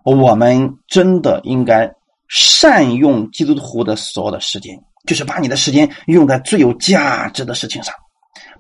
[0.05, 1.93] 我们真的应该
[2.29, 7.95] 善用基督徒的所有的时间，就是把你的时间用在最有价值的事情上，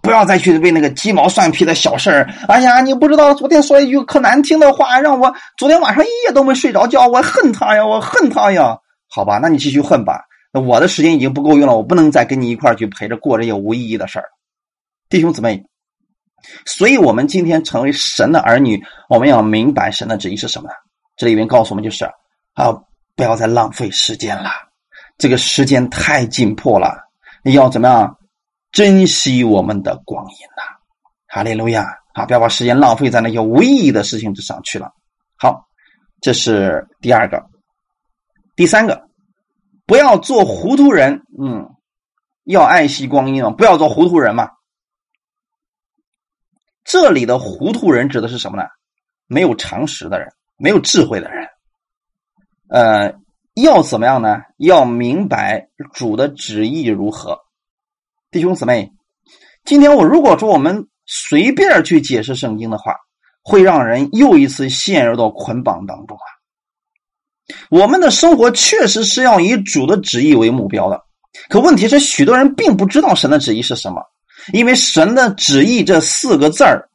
[0.06, 2.30] 不要再去为那个鸡毛蒜皮的小事儿。
[2.48, 8.78] 哎呀，你不知道昨天说一句可难听的话，让我昨天晚上一夜都没睡着觉，我恨他呀，我恨他呀。
[9.08, 10.20] 好吧，那你继续恨吧。
[10.52, 14.26] 那我的时间已经不够用了，我不能再跟你一块去陪着过这些无意义的事儿。
[15.10, 15.64] 弟兄姊妹。
[16.64, 20.68] 所以，我们今天成为神的儿女，我们要明白神的旨意是什么？
[21.16, 22.04] 这里面告诉我们，就是
[22.54, 22.72] 啊，
[23.16, 24.50] 不要再浪费时间了，
[25.18, 26.94] 这个时间太紧迫了，
[27.44, 28.16] 要怎么样
[28.76, 30.62] 珍惜我们的光阴呐？
[31.28, 31.96] 哈利路亚！
[32.12, 34.92] 啊，不要把时间浪费在那些无意义的事情之上去了。
[35.38, 35.66] 好，
[36.20, 37.42] 这是第二个，
[38.54, 39.08] 第三个，
[39.86, 41.22] 不要做糊涂人。
[41.40, 41.70] 嗯，
[42.44, 44.50] 要爱惜光阴啊，不要做糊涂人嘛。
[46.84, 48.64] 这里的糊涂人指的是什么呢？
[49.26, 51.48] 没有常识的人，没有智慧的人。
[52.68, 53.14] 呃，
[53.54, 54.42] 要怎么样呢？
[54.58, 57.45] 要明白主的旨意如何。
[58.32, 58.90] 弟兄姊妹，
[59.64, 62.96] 今天我如果说我们随便去解释圣经的话，
[63.40, 66.26] 会让人又一次陷入到捆绑当中啊。
[67.70, 71.00] 我们的生活确实是要以主的旨意为目标的，
[71.48, 74.02] 可问题是，许多人并不知道神的旨意是什么。
[74.52, 76.88] 因为神的旨意这四个字儿，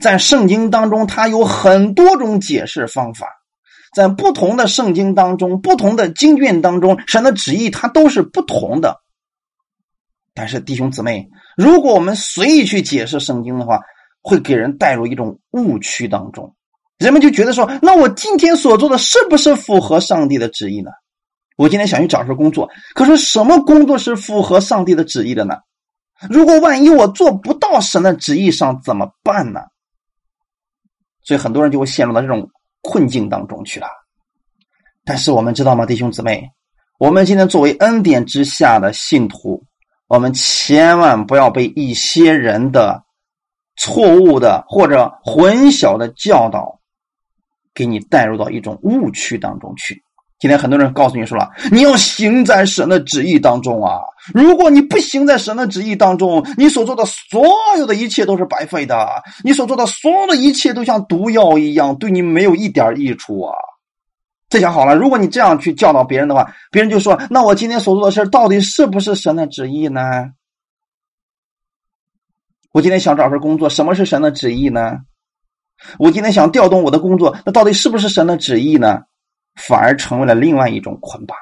[0.00, 3.28] 在圣经当中，它有很多种解释方法，
[3.94, 9.03] 在不同的圣经当中、不同的经卷当中，神的旨意它都是不同的。
[10.34, 13.78] 但是弟兄姊妹，如果我们随意去解释圣经的话，
[14.20, 16.54] 会给人带入一种误区当中，
[16.98, 20.90] 人们就觉得说：那我今天所做的是不是符合上帝的旨意呢？
[21.56, 25.54] 我今天想去找份工作，可是什么工作是符合上帝的旨意的呢？
[26.28, 29.60] 如果万一我做不到神的旨意上怎么办呢？
[31.22, 32.48] 所以很多人就会陷入到这种
[32.82, 33.86] 困境当中去了。
[35.04, 36.42] 但是我们知道吗，弟兄姊妹，
[36.98, 39.62] 我们今天作为恩典之下的信徒，
[40.06, 43.02] 我们千万不要被一些人的
[43.76, 46.78] 错误的或者混淆的教导，
[47.74, 50.02] 给你带入到一种误区当中去。
[50.38, 54.00] 今天很多人告诉你说了，你要行在神的旨意当中啊！
[54.34, 57.46] 如果你不行在神的旨意当中，你所做的所
[57.78, 63.54] 有的一切都是白费的，你所做的所有的一切都像毒药一样，对你没有一点益处啊！
[64.54, 70.00] 这下好了，如果你这样去教导别人的话，别人就说：那我今天所做的事到底是不是神的旨意呢？
[72.70, 74.98] 我今天想找份工作，什么是神的旨意呢？
[75.98, 79.00] 我今天想调动我的工作，那到底是不是神的旨意呢？
[79.60, 81.36] 反而成为了另外一种捆绑，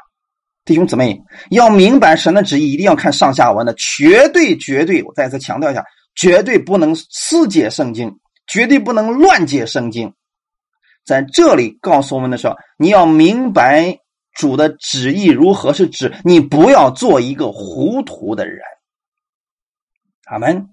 [0.65, 8.11] 弟兄姊妹要明白神的旨意，一定要看上下文的，绝对绝对，我再次强调一下，绝对不能私解圣经，
[8.47, 10.11] 绝对不能乱解圣经。
[11.05, 13.99] 在这里告诉我们的时候，你要明白
[14.35, 18.61] 主的旨意如何，是指你不要做一个糊涂的人。
[20.27, 20.69] 阿门。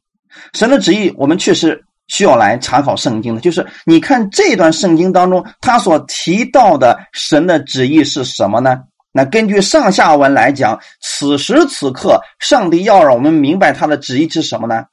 [0.54, 1.84] 神的旨意，我们确实。
[2.12, 8.80] 需要来查考圣经的，就是你看这段圣经当中，他所提到的神的旨意是什么呢？
[9.12, 14.86] 那根据上下文来讲，此时此刻，上帝要让我们明白他的旨意是什么呢？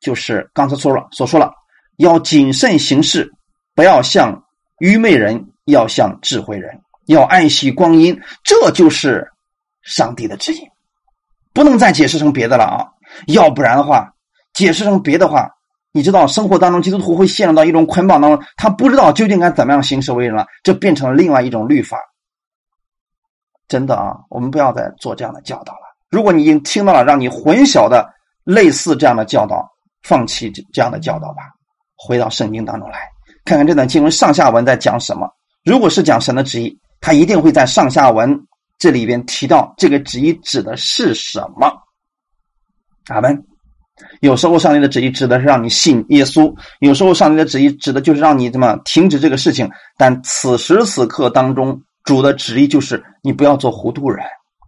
[0.00, 1.50] 就是刚才说了所说了，
[1.96, 3.28] 要谨慎行事，
[3.74, 4.44] 不要像
[4.80, 9.30] 愚昧人，要像智慧人，要爱惜光阴，这就是
[9.82, 10.68] 上帝的旨意，
[11.54, 12.88] 不能再解释成别的了啊！
[13.26, 14.12] 要不然的话，
[14.52, 15.48] 解释成别的话。
[15.92, 21.98] 你知道，生活当中基督徒会陷入到一种捆绑当中，他不知道究竟该怎么样行事为人了，这变成了另外一种律法。
[23.66, 25.80] 真的啊，我们不要再做这样的教导了。
[26.08, 28.08] 如果你已经听到了让你混淆的
[28.44, 29.68] 类似这样的教导，
[30.02, 31.42] 放弃这这样的教导吧，
[31.96, 33.08] 回到圣经当中来，
[33.50, 35.28] 看看这段经文上下文在讲什么。
[35.64, 38.40] 如果是讲神的旨意，他一定会在上下文
[38.78, 41.68] 这里边提到这个旨意指的是什么。
[43.08, 43.42] 阿门。
[44.20, 49.68] 有时候上帝的旨意指的是让你信耶稣，有时候上帝的旨意指的就是让你怎么停止这个事情。
[49.98, 54.24] 但此时此刻当中，主的旨意就是你不要做糊涂人，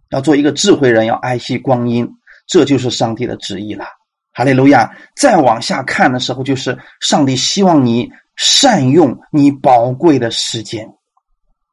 [0.09, 2.05] 要做一个智慧人，要爱惜光阴，
[2.47, 3.85] 这就是上帝的旨意了。
[4.33, 4.91] 哈利路亚！
[5.15, 10.87] 再往下看的时候，就是上帝希望你善用你宝贵的时间。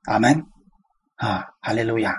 [0.04, 0.44] 阿门。
[1.16, 2.14] 啊，哈利路亚！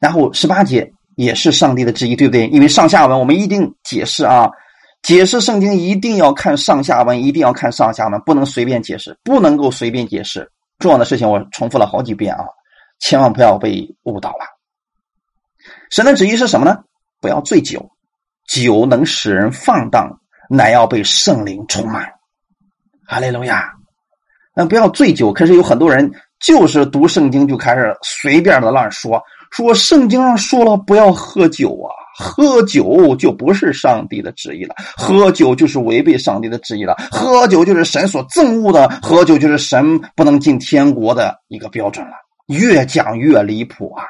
[0.00, 2.46] 然后十八节也是上帝的旨意，对不对？
[2.46, 4.48] 因为上下文我们一定解释啊，
[5.02, 10.48] 解释圣经一定要看上下文，一定要看上下文，不能随便解释，不能够随便解释。
[10.78, 12.44] 重要的事情我重复了好几遍啊，
[13.00, 14.46] 千万不要被误导了。
[15.90, 16.78] 神的旨意是什么呢？
[17.20, 17.90] 不要醉酒，
[18.46, 22.12] 酒能使人放荡，乃要被圣灵充满。
[23.08, 23.72] 哈利路亚！
[24.54, 26.10] 那不要醉酒，可是有很多人。
[26.44, 29.18] 就是读圣经就开始随便的乱说，
[29.50, 31.88] 说圣经上说了不要喝酒啊，
[32.18, 42.12] 喝酒就不是上帝的旨意了，喝酒就是违背上帝的旨意了，喝酒就是神所憎恶的，喝酒就是神不能进天国的一个标准了，
[42.48, 44.04] 越讲越离谱啊！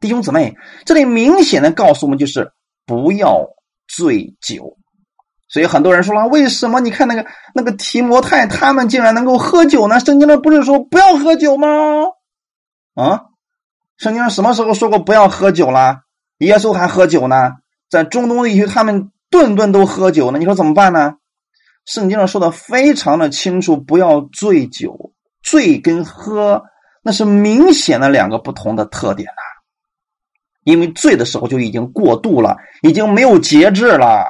[0.00, 0.52] 弟兄姊妹，
[0.84, 2.50] 这里明显的告诉我们就是
[2.84, 3.46] 不要
[3.86, 4.76] 醉酒。
[5.52, 10.00] 所以很多人说了，为什么你看那个那个提摩太他们竟然能够喝酒呢？
[10.00, 11.68] 圣经上不是说不要喝酒吗？
[12.94, 13.26] 啊，
[13.98, 15.98] 圣经上什么时候说过不要喝酒了？
[16.38, 17.50] 耶稣还喝酒呢，
[17.90, 20.38] 在中东地区他们顿顿都喝酒呢。
[20.38, 21.16] 你说怎么办呢？
[21.84, 25.12] 圣经上说的非常的清楚，不要醉酒，
[25.42, 26.62] 醉跟喝
[27.02, 29.42] 那是明显的两个不同的特点呐。
[30.64, 34.24] 因为醉的时候就已经过度了，已经没有节制了。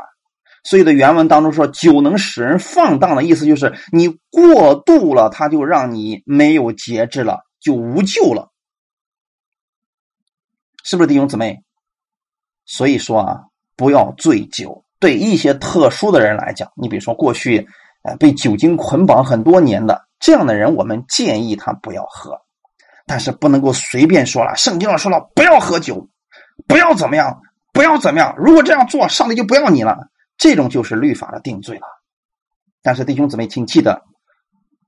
[0.64, 8.50] 所以的原文当中说，酒能使人放荡的意思就是你过度了，它就让你没有节制了，就无救了，
[10.84, 11.62] 是不是弟兄姊妹？
[12.64, 13.40] 所以说啊，
[13.76, 14.84] 不要醉酒。
[15.00, 17.66] 对一些特殊的人来讲，你比如说过去
[18.02, 22.40] 呃被酒精捆绑很多年的这样的人，我们建议他不要喝，
[23.04, 24.54] 但是不能够随便说了。
[24.54, 26.08] 圣经上说了，不要喝酒，
[26.68, 27.40] 不要怎么样，
[27.72, 28.32] 不要怎么样。
[28.38, 30.08] 如果这样做，上帝就不要你了。
[30.42, 31.86] 这种就是律法的定罪了，
[32.82, 34.02] 但是弟兄姊妹，请记得，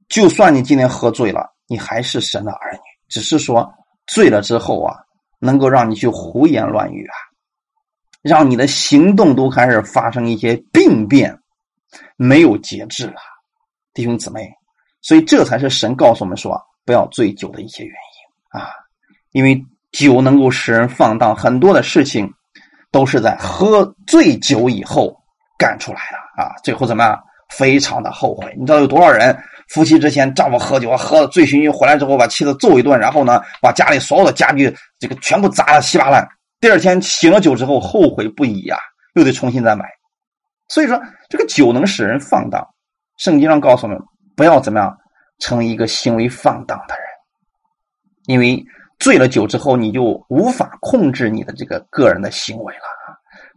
[0.09, 2.81] 就算你今天喝醉了，你还是神的儿女。
[3.09, 3.73] 只是说
[4.09, 4.97] 醉了之后啊，
[5.39, 7.15] 能够让你去胡言乱语啊，
[8.21, 11.39] 让你的行动都开始发生一些病变，
[12.17, 13.21] 没有节制了，
[13.93, 14.51] 弟兄姊妹。
[15.03, 18.71] 所以这才是神告诉我们说不要醉酒的一些原因啊，
[19.31, 22.29] 因为酒能够使人放荡，很多的事情
[22.91, 25.17] 都是在喝醉酒以后。
[25.57, 26.53] 干出来了啊！
[26.63, 27.23] 最后怎么样？
[27.51, 28.53] 非常的后悔。
[28.59, 29.37] 你知道有多少人
[29.69, 36.27] 夫妻之前丈夫喝酒喝的醉醺醺回来之后把妻子揍一顿，然后呢把家里所有的家具这个全部砸的稀巴烂。
[36.59, 38.77] 第二天醒了酒之后后悔不已呀，
[39.15, 39.85] 又得重新再买。
[40.69, 42.67] 所以说这个酒能使人放荡。
[43.19, 44.01] 圣经上告诉我们
[44.35, 44.97] 不要怎么样
[45.39, 47.05] 成为一个行为放荡的人，
[48.27, 48.61] 因为
[48.99, 52.83] 醉了酒之后你就无法控制你的这个个人的行为了。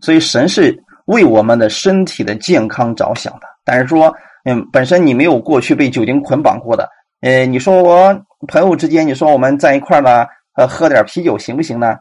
[0.01, 0.77] 所以神是。
[1.07, 4.13] 为我们的身体的健康着想的，但是说，
[4.45, 6.89] 嗯，本身你没有过去被酒精捆绑过的，
[7.21, 11.97] 呃，你说我朋友之间，你说我们在一块儿呢，呃，喝点啤酒行不行呢？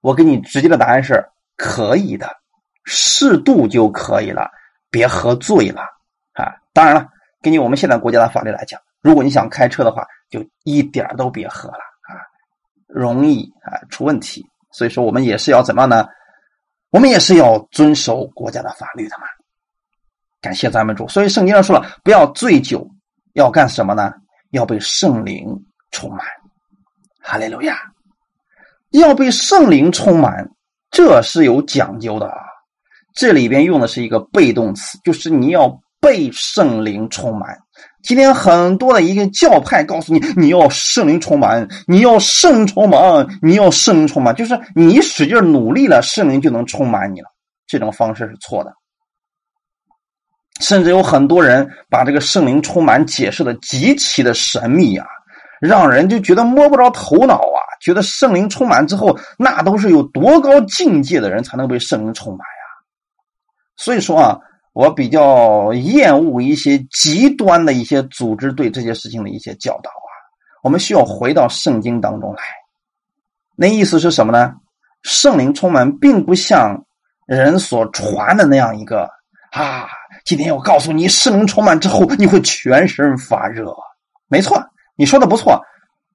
[0.00, 1.24] 我给你直接的答案是
[1.56, 2.28] 可以的，
[2.84, 4.50] 适度就可以了，
[4.90, 5.82] 别喝醉了
[6.34, 6.52] 啊。
[6.72, 7.06] 当然了，
[7.42, 12.18] 根据我们现在国家的法律来讲，如果你想开车的话，就一点都别喝了啊，
[12.86, 14.44] 容易啊出问题。
[14.72, 16.06] 所以说，我们也是要怎么样呢？
[16.90, 19.24] 我们也是要遵守国家的法律的嘛，
[20.40, 21.06] 感谢咱们主。
[21.08, 22.88] 所以圣经上说了，不要醉酒，
[23.34, 24.12] 要干什么呢？
[24.52, 25.46] 要被圣灵
[25.90, 26.20] 充满。
[27.20, 27.76] 哈利路亚！
[28.90, 30.48] 要被圣灵充满，
[30.90, 32.32] 这是有讲究的。
[33.14, 35.68] 这里边用的是一个被动词，就是你要
[36.00, 37.58] 被圣灵充满。
[38.00, 47.28] 今天很多的一个教派告诉你，你要圣灵充满，你要圣灵充满，你要圣灵充满，就是你使劲努力了，圣灵就能充满你了。
[47.66, 48.72] 这种方式是错的。
[50.60, 55.06] 甚至有很多人把这个圣灵充满解释的极其的神秘啊，
[55.60, 62.64] 让人就觉得摸不着头脑啊，觉得圣灵充满之后，那都是有多高境界的人才能被圣灵充满呀。
[63.76, 64.38] 所以说啊。
[64.72, 70.10] 我比较厌恶一些极端的一些组织对这些事情的一些教导啊，
[70.62, 72.42] 我们需要回到圣经当中来。
[73.56, 74.54] 那意思是什么呢？
[75.02, 76.76] 圣灵充满并不像
[77.26, 79.08] 人所传的那样一个
[79.50, 79.88] 啊。
[80.24, 83.74] 今天我告诉你，圣灵充满之后你会全身发热，
[84.28, 84.62] 没错，
[84.96, 85.60] 你说的不错。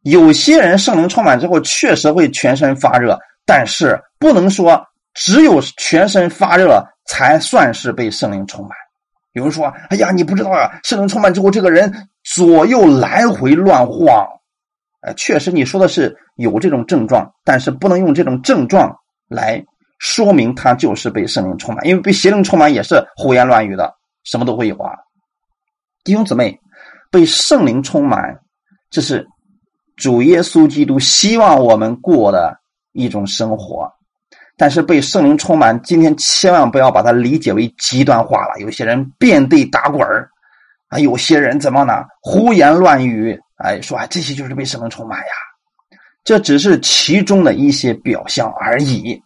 [0.03, 8.71] 有些人圣灵充满之后，确实会全身发热，但是不能说只有全身发热才算是被圣灵充满。
[9.33, 11.91] 有人说：“哎呀，你不知道啊，圣灵充满之后，这个人
[12.23, 14.27] 左右来回乱晃。”
[15.01, 18.95] 哎，确实你说的是有这种症状，但是不能用这种症状
[19.27, 19.63] 来
[19.99, 23.93] 说明他就是被圣灵充满，因为被邪灵充满也是胡言乱语的，
[24.23, 24.91] 什么都会有啊。
[26.03, 26.59] 弟兄姊妹，
[27.11, 28.39] 被圣灵充满，
[28.89, 29.27] 这是。
[29.95, 32.57] 主耶稣基督希望我们过的
[32.93, 33.87] 一种生活，
[34.57, 38.59] 但是被圣灵充满，今天千万不要把它理解为极端化了。
[38.59, 40.07] 有些人遍地打滚
[40.89, 42.05] 啊，有些人怎么呢？
[42.21, 45.33] 胡言乱语，哎，说啊，这些就是被圣灵充满呀。
[46.23, 49.21] 这只是其中的一些表象而已。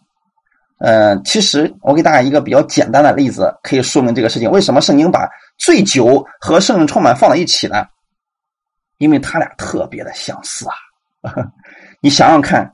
[0.78, 4.50] 呃，其实我给大家一个比较简单的例子，可以说明这个事情。
[4.50, 7.84] 为什么圣经把醉酒和圣灵充满放在一起呢？
[8.96, 10.66] 因为他俩特别的相似
[11.20, 11.30] 啊！
[12.00, 12.72] 你想想看，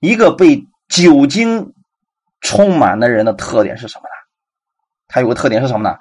[0.00, 1.72] 一个被酒精
[2.42, 4.14] 充满的人的特点是什么呢？
[5.08, 5.96] 他有个特点是什么呢？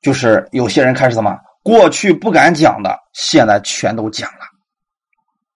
[0.00, 1.38] 就是有些人开始什么？
[1.62, 4.46] 过去不敢讲的，现在全都讲了。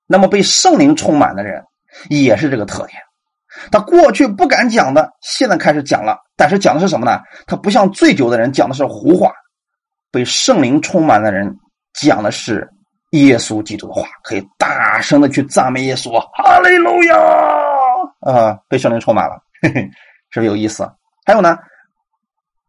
[0.07, 1.65] 那么被圣灵充满的人
[2.11, 3.01] 也是这个特点，
[3.73, 6.19] 他过去不敢讲的，现在开始讲了。
[6.37, 7.21] 但是讲的是什么呢？
[7.47, 9.33] 他不像醉酒的人讲的是胡话，
[10.13, 11.57] 被圣灵充满的人
[11.95, 12.69] 讲的是。
[13.11, 17.17] 耶稣基督的话，可以大声的去赞美耶稣，哈利路亚！
[18.23, 19.89] 啊，被圣灵充满了，嘿嘿，
[20.35, 20.83] 是不是有意思？
[21.25, 21.57] 还有呢，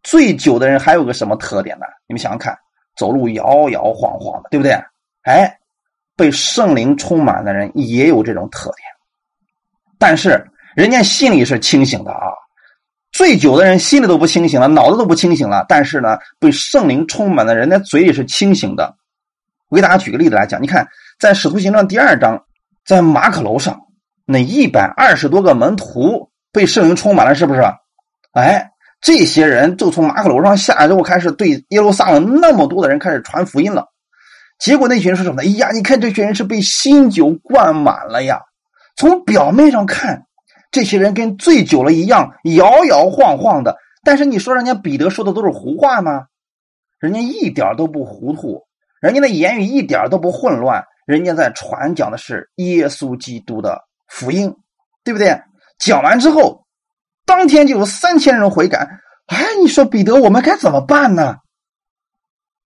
[0.03, 1.85] 醉酒的人还有个什么特点呢？
[2.05, 2.55] 你们想想看，
[2.95, 4.71] 走路摇摇晃晃的，对不对？
[5.23, 5.51] 哎，
[6.15, 8.87] 被圣灵充满的人也有这种特点，
[9.97, 12.27] 但是人家心里是清醒的啊。
[13.11, 18.95] 醉酒的人心里都不清醒了，脑子都不清醒了，但是呢，被圣灵充满的人，那嘴里是清醒的。
[19.69, 20.87] 我给大家举个例子来讲，你看，
[21.19, 22.45] 在《使徒行传》第二章，
[22.85, 23.81] 在马可楼上，
[24.23, 27.61] 那一百二十多个门徒被圣灵充满了，是不是？
[28.31, 33.85] 哎，这些人就从马可楼上下来之后，开始对耶路撒冷那么多的人开始传福音了。
[34.57, 35.47] 结果那群人说什么呢？
[35.47, 38.39] 哎呀，你看这群人是被新酒灌满了呀！
[38.95, 40.25] 从表面上看，
[40.71, 43.75] 这些人跟醉酒了一样，摇摇晃晃的。
[44.05, 46.27] 但是你说人家彼得说的都是胡话吗？
[46.99, 48.63] 人家一点都不糊涂。
[49.01, 54.55] 人家的言语一点都不混乱，人家在传讲的是耶稣基督的福音，
[55.03, 55.37] 对不对？
[55.79, 56.65] 讲完之后，
[57.25, 58.87] 当天就有三千人悔改。
[59.27, 61.37] 哎，你说彼得，我们该怎么办呢？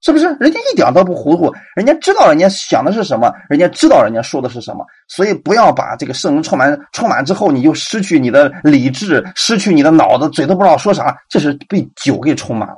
[0.01, 0.28] 是不是？
[0.39, 12.78] 人家一点都不糊涂，人家知道人家想的是什么，人家知道人家说的是什么，所以不要把这个圣灵充满充满之后，你就失去你的理智，失去你的脑子，嘴都不知道说啥，这是被酒给充满了。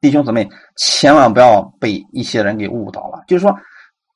[0.00, 3.22] 弟兄姊妹，千万不要被一些人给误导了。
[3.26, 3.54] 就是说，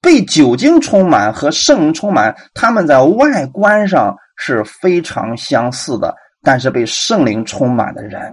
[0.01, 6.14] 被酒精充满和圣灵充满，他们在外观上是非常相似的。
[6.43, 8.32] 但是被圣灵充满的人，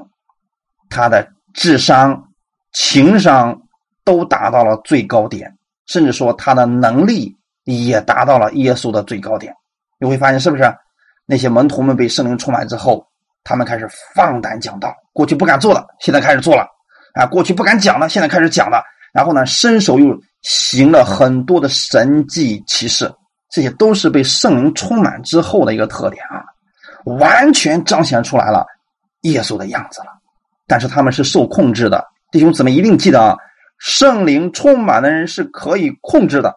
[0.88, 2.30] 他的智商、
[2.72, 3.60] 情商
[4.04, 5.52] 都达到了最高点，
[5.88, 9.52] 甚至说他的能力也达到了耶稣的最高点。
[10.00, 10.64] 你会发现，是不是
[11.26, 13.04] 那些门徒们被圣灵充满之后，
[13.44, 16.68] 他们开始放胆讲道，过去不敢做的，现在开始做了。
[17.16, 18.84] 啊，过去不敢讲了，现在开始讲了。
[19.12, 23.12] 然后呢，伸手又行了很多的神迹奇事，
[23.54, 26.44] 这些都是被圣灵充满之后的一个特点啊，
[27.20, 28.66] 完全彰显出来了
[29.22, 30.08] 耶稣的样子了。
[30.66, 33.38] 但是他们是受控制的，弟兄姊妹一定记得啊，
[33.78, 36.52] 圣灵充满的人是可以控制的，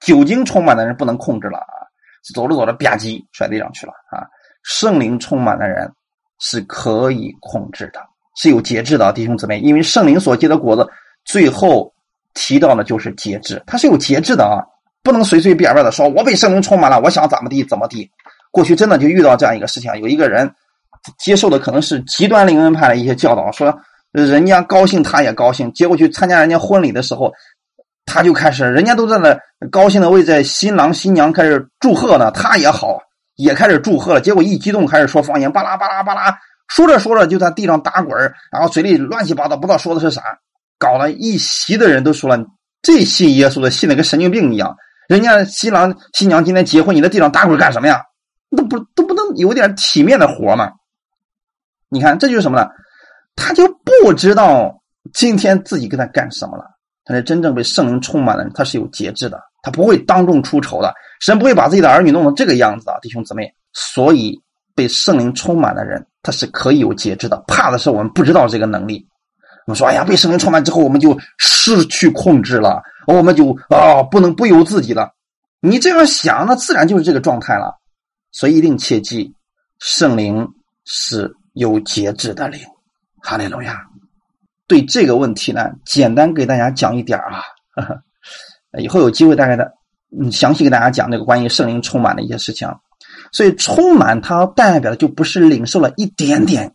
[0.00, 1.86] 酒精充满的人不能控制了啊，
[2.34, 4.26] 走着走着吧唧摔地上去了啊。
[4.64, 5.88] 圣灵充满的人
[6.40, 8.00] 是可以控制的。
[8.36, 10.90] 是有节制的，弟兄姊妹，因为圣灵所结的果子，
[11.24, 11.94] 最后
[12.32, 14.58] 提到的就是节制，它是有节制的啊，
[15.04, 18.10] 不能随随便便的说，我被圣灵充满了，我想怎么地怎么地。
[18.50, 20.50] 过去真的就遇到这样一个事情，有一个人
[21.18, 23.78] 接受的可能是极端灵恩派的一些教导，说
[24.12, 27.30] 人家高兴他也高兴，结果去参加人家婚礼的时候，
[28.06, 29.38] 他就开始，人家都在那
[29.70, 32.98] 高兴的为在新郎新娘开始祝贺呢，他也好，
[33.36, 36.34] 也开始祝贺了，结果一激动开始说方言，巴拉巴拉巴拉。
[36.68, 38.18] 说着说着就在地上打滚
[38.50, 40.22] 然后嘴里乱七八糟，不知道说的是啥，
[40.78, 42.42] 搞了一席的人都说了，
[42.80, 44.74] 这信耶稣的信的跟神经病一样。
[45.08, 48.00] 人家新郎新娘今天结婚，你在地上打滚干什么呀？
[48.48, 50.70] 那不都不能有点体面的活吗？
[51.88, 52.68] 你看这就是什么呢？
[53.36, 54.82] 他就不知道
[55.12, 56.64] 今天自己跟他干什么了。
[57.04, 60.94] 他是真正被圣灵充满的人，他是有节制的，他不会当众出丑的。
[61.20, 63.52] 神不会把自己的儿女弄成这个样子的，弟兄姊妹。
[63.72, 64.40] 所以
[64.74, 66.06] 被圣灵充满的人。
[66.22, 69.06] 他是可以有节制的，怕的是我们不知道这个能力。
[69.66, 75.10] 我们说，哎呀，被圣灵充满之后，我们就失去控制了，我们就啊，不能不由自己了。
[75.60, 77.80] 你这样想，那自然就是这个状态了。
[78.30, 79.32] 所以一定切记，
[79.78, 80.46] 圣灵
[80.84, 82.60] 是有节制的灵。
[83.22, 83.80] 哈利路亚。
[84.66, 87.42] 对这个问题呢，简单给大家讲一点啊，
[88.78, 89.72] 以后有机会大概的，
[90.20, 92.68] 嗯，详细给大家讲那个关于圣灵充满的一些事情。
[93.32, 96.74] 所以，充满它代表的就不是领受了一点点。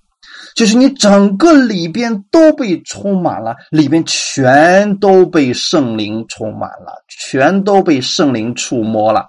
[0.60, 9.26] 就是你整个里边都被充满了，里边全都被圣灵充满了，全都被圣灵触摸了。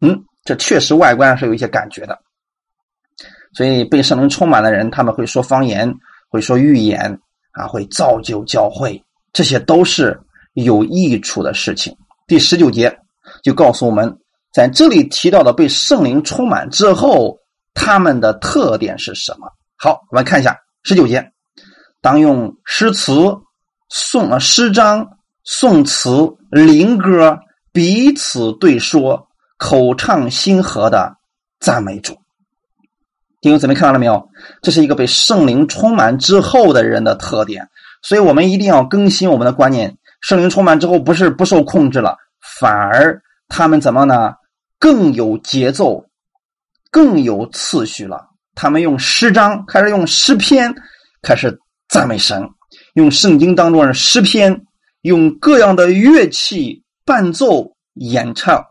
[0.00, 2.18] 嗯，这确实外观上是有一些感觉的。
[3.52, 5.88] 所以被圣灵充满的人，他们会说方言，
[6.28, 7.16] 会说预言
[7.52, 9.00] 啊，会造就教会，
[9.32, 10.20] 这些都是
[10.54, 11.96] 有益处的事情。
[12.26, 12.92] 第十九节
[13.44, 14.18] 就告诉我们，
[14.52, 17.38] 在这里提到的被圣灵充满之后，
[17.72, 19.46] 他们的特点是什么？
[19.82, 21.32] 好，我们看一下十九节，
[22.02, 23.14] 当用诗词、
[23.88, 25.08] 颂诗章、
[25.42, 27.38] 颂词、灵歌
[27.72, 29.26] 彼此对说，
[29.56, 31.16] 口唱心和的
[31.60, 32.12] 赞美主。
[33.40, 34.28] 弟兄姊妹看到了没有？
[34.60, 37.66] 这是一个被圣灵充满之后的人的特点，
[38.02, 39.96] 所以我们一定要更新我们的观念。
[40.20, 42.18] 圣灵充满之后，不是不受控制了，
[42.60, 44.34] 反而他们怎么呢？
[44.78, 46.04] 更有节奏，
[46.90, 48.28] 更有次序了。
[48.60, 50.70] 他们用诗章开始用诗篇
[51.22, 51.58] 开始
[51.88, 52.46] 赞美神，
[52.92, 54.54] 用圣经当中的诗篇，
[55.00, 58.62] 用各样的乐器伴奏演唱，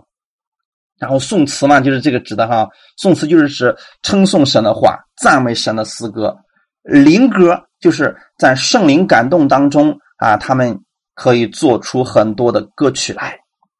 [0.99, 2.69] 然后颂词嘛，就是这个指的哈。
[2.97, 6.37] 颂词就是指称颂神的话，赞美神的诗歌。
[6.83, 10.79] 灵歌就是在圣灵感动当中啊，他们
[11.15, 13.31] 可以做出很多的歌曲来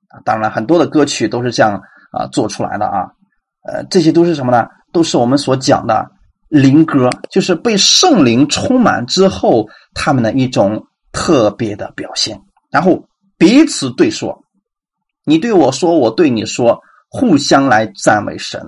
[0.08, 0.18] 啊。
[0.26, 1.80] 当然，很多的歌曲都是这样
[2.12, 3.06] 啊做出来的啊。
[3.68, 4.68] 呃，这些都是什么呢？
[4.92, 6.10] 都是我们所讲的
[6.48, 12.40] 灵歌，就是被圣灵充满之后，他们的一种特别的表现。
[12.72, 13.04] 然后
[13.38, 14.44] 彼此对说，
[15.26, 16.80] 你对我说，我对你说，
[17.10, 18.62] 互相来赞美神，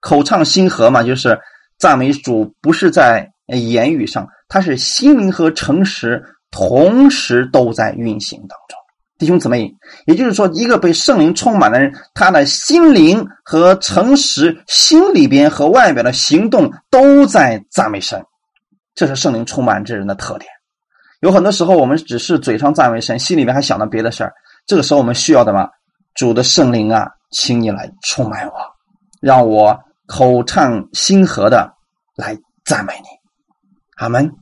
[0.00, 1.38] 口唱心和嘛，就是
[1.78, 8.79] 赞美主，不是在言语上，他是心灵和诚实同时都在运行当中。
[9.20, 9.70] 弟兄姊妹，
[10.06, 18.24] 也就是说，一个被圣灵充满的人，他的心灵和诚实，心里边和外表的行动都在赞美神，
[18.94, 20.50] 这是圣灵充满之人的特点。
[21.20, 24.32] 有很多时候，我们只是嘴上赞美神，心里面还想着别的事儿。
[24.66, 25.68] 这个时候，我们需要的嘛，
[26.14, 28.54] 主的圣灵啊，请你来充满我，
[29.20, 31.70] 让我口唱心和的
[32.16, 33.08] 来赞美你。
[33.98, 34.32] 阿门。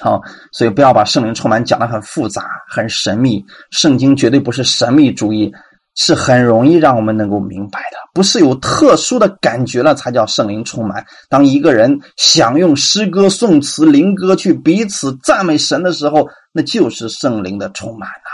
[0.00, 0.20] 好，
[0.52, 3.44] 所以不要把圣灵充满讲的很复杂、很神秘。
[3.70, 5.52] 圣经绝对不是神秘主义，
[5.94, 7.98] 是很容易让我们能够明白的。
[8.14, 11.04] 不是有特殊的感觉了才叫圣灵充满。
[11.28, 18.30] 当一个人想用诗歌、颂词、灵歌去彼此赞美神的时候，那就是圣灵的充满啊！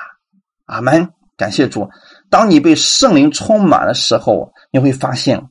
[0.67, 1.09] 阿门。
[1.37, 1.89] 感谢主。
[2.31, 5.43] 当你被圣灵充满的时候，你会发现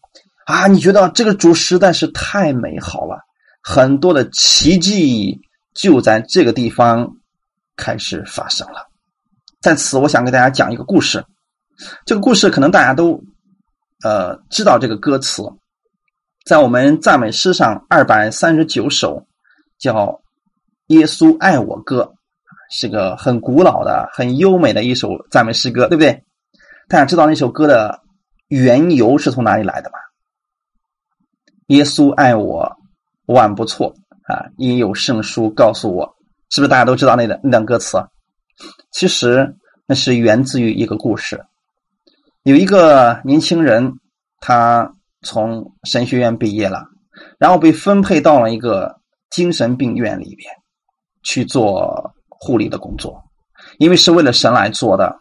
[0.46, 3.18] 啊，你觉得这个主实在是太美好了，
[3.62, 5.42] 很多的奇迹。
[5.74, 7.18] 就在这个地方
[7.76, 8.88] 开始发生了。
[9.62, 11.24] 在此，我想给大家讲一个故事。
[12.06, 13.24] 这个故事可能大家都
[14.04, 15.44] 呃知道这个歌词，
[16.46, 19.26] 在我们赞美诗上二百三十九首
[19.80, 19.94] 叫
[20.88, 22.04] 《耶稣爱我歌》，
[22.70, 26.24] 是个很古老的、很优美的一首赞美诗歌，对不对？
[26.88, 28.02] 大家知道那首歌的
[28.50, 29.98] 缘由是从哪里来的吗？
[31.68, 32.76] 耶稣爱我，
[33.26, 33.96] 万不错。
[34.28, 36.16] 啊，因有圣书告诉我，
[36.50, 37.98] 是不是大家都知道那段那段歌词？
[38.92, 39.56] 其实
[39.86, 41.44] 那是源自于一个故事。
[42.44, 43.94] 有一个年轻人，
[44.40, 46.86] 他从神学院毕业了，
[47.38, 48.96] 然后被分配到了一个
[49.30, 50.54] 精神病院里边
[51.24, 53.22] 去做护理的工作，
[53.78, 55.20] 因为是为了神来做的。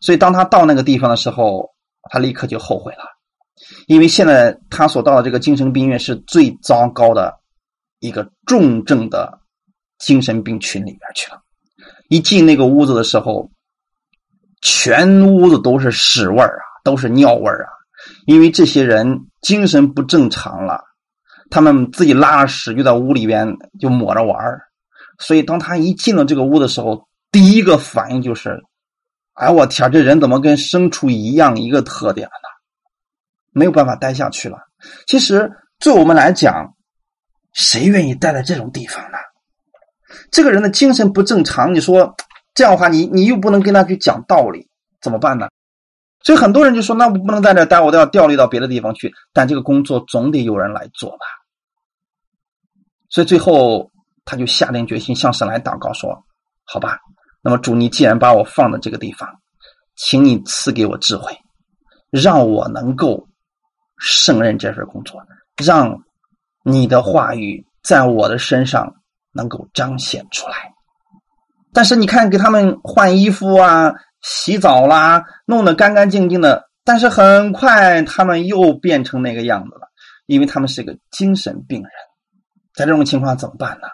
[0.00, 1.70] 所以当他到那个地方的时候，
[2.10, 3.04] 他立刻就后悔了，
[3.86, 7.34] 因为现在他所到的这个精神病院是最糟糕的。
[8.00, 9.40] 一个重症的
[9.98, 11.40] 精神病群里边去了，
[12.08, 13.50] 一进那个屋子的时候，
[14.62, 17.68] 全屋子都是屎味啊，都是尿味啊，
[18.26, 20.82] 因为这些人精神不正常了，
[21.50, 24.36] 他们自己拉了屎就在屋里边就抹着玩，
[25.18, 28.62] 所以当他一进了这个屋的时候，第一个反应就是：
[29.34, 32.48] 哎，我天，这人怎么跟牲畜一样一个特点呢？
[33.52, 34.58] 没有办法待下去了。
[35.06, 36.75] 其实，对我们来讲，
[37.56, 39.16] 谁愿意待在这种地方呢？
[40.30, 42.14] 这个人的精神不正常，你说
[42.54, 44.68] 这样的话，你你又不能跟他去讲道理，
[45.00, 45.48] 怎么办呢？
[46.22, 51.26] 所以很多人就说：“那我不能在这待，我都要调离到别的地方去。”但这个工作总得有人来做吧。
[53.08, 53.90] 所以最后
[54.24, 56.22] 他就下定决心向神来祷告说
[56.64, 56.98] ：“好吧，
[57.40, 59.28] 那么主，你既然把我放在这个地方，
[59.94, 61.32] 请你赐给我智慧，
[62.10, 63.26] 让我能够
[63.98, 65.22] 胜任这份工作，
[65.64, 65.96] 让
[66.68, 68.92] 你的话语在我的身上
[69.30, 70.56] 能够彰显出来。”
[71.72, 79.88] 但是你看，给他们换衣服啊、洗澡啦，弄得干干净净的，但是很快他们又变成那个样子了，
[80.26, 81.90] 因为他们是个精神病人。
[82.74, 83.86] 在这种情况怎么办呢？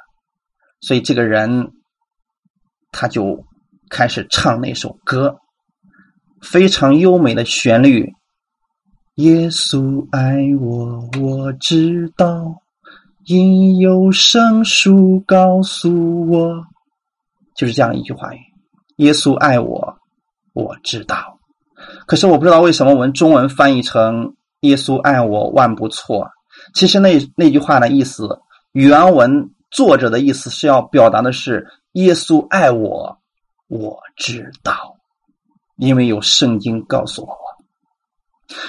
[0.80, 1.72] 所以这个人
[2.92, 3.44] 他就
[3.90, 5.36] 开始唱那首歌，
[6.40, 8.12] 非常优美的旋律。
[9.16, 12.61] 耶稣爱我，我知道，
[13.24, 16.64] 因有圣书告诉我，
[17.56, 18.38] 就是这样一句话语。
[18.96, 19.96] 耶稣爱我，
[20.52, 21.38] 我知道。
[22.06, 26.28] 可是我不知道为什么我们中文翻译成“耶稣爱我，万不错”。
[26.74, 28.28] 其实那那句话的意思。
[28.72, 33.18] 原文作者的意思是要表达的是耶稣爱我，
[33.68, 34.96] 我知道，
[35.76, 37.36] 因为有圣经告诉我，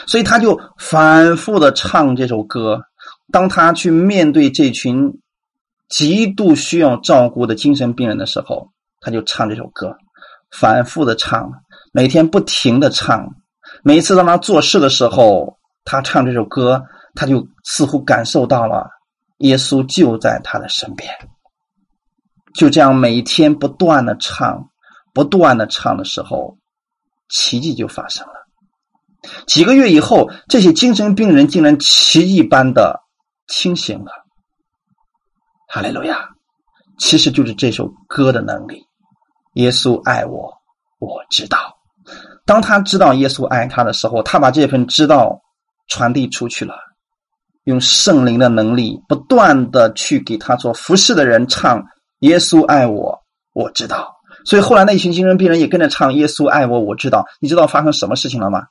[0.06, 2.82] 所以他就反复的唱这首歌。
[3.34, 5.20] 当他去面对这群
[5.90, 8.70] 极度需要照顾的精神病人的时候，
[9.02, 9.98] 他就唱这首歌，
[10.52, 11.52] 反复的唱，
[11.92, 13.36] 每天不停的唱。
[13.82, 16.84] 每一次当他做事的时候，他唱这首歌，
[17.16, 18.88] 他就似乎感受到了。
[19.40, 21.12] 耶稣就在他的身边，
[22.54, 24.70] 就这样每天不断的唱，
[25.12, 26.56] 不断的唱的时候，
[27.30, 28.34] 奇迹就发生了。
[29.48, 33.03] 几个月以后，这些精神病人竟然奇迹般的
[33.48, 34.12] 清醒了。
[35.68, 36.30] 哈利路亚！
[37.00, 38.84] 其实就是这首歌的能力。
[39.56, 40.54] 耶稣爱我，
[41.00, 41.58] 我知道。
[42.46, 45.42] 当他知道耶稣爱他的时候，他把这份知道
[45.88, 46.76] 传递出去了。
[47.64, 51.80] 用圣灵的能力，不断的去给他做服侍的人唱
[52.20, 53.12] 《耶稣爱我》，
[53.54, 54.14] 我知道。
[54.46, 57.26] 所以后来那群精神病人也跟着唱《耶稣爱我》，我知道。
[57.40, 58.64] 你知道发生什么事情了吗？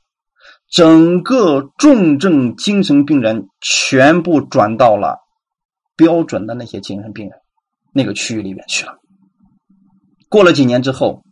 [0.73, 5.19] 整个重症精神病人全部转到了
[5.97, 7.39] 标准的那些精神病人
[7.93, 8.99] 那个区域里面去了。
[10.31, 11.23] 过了几年之后，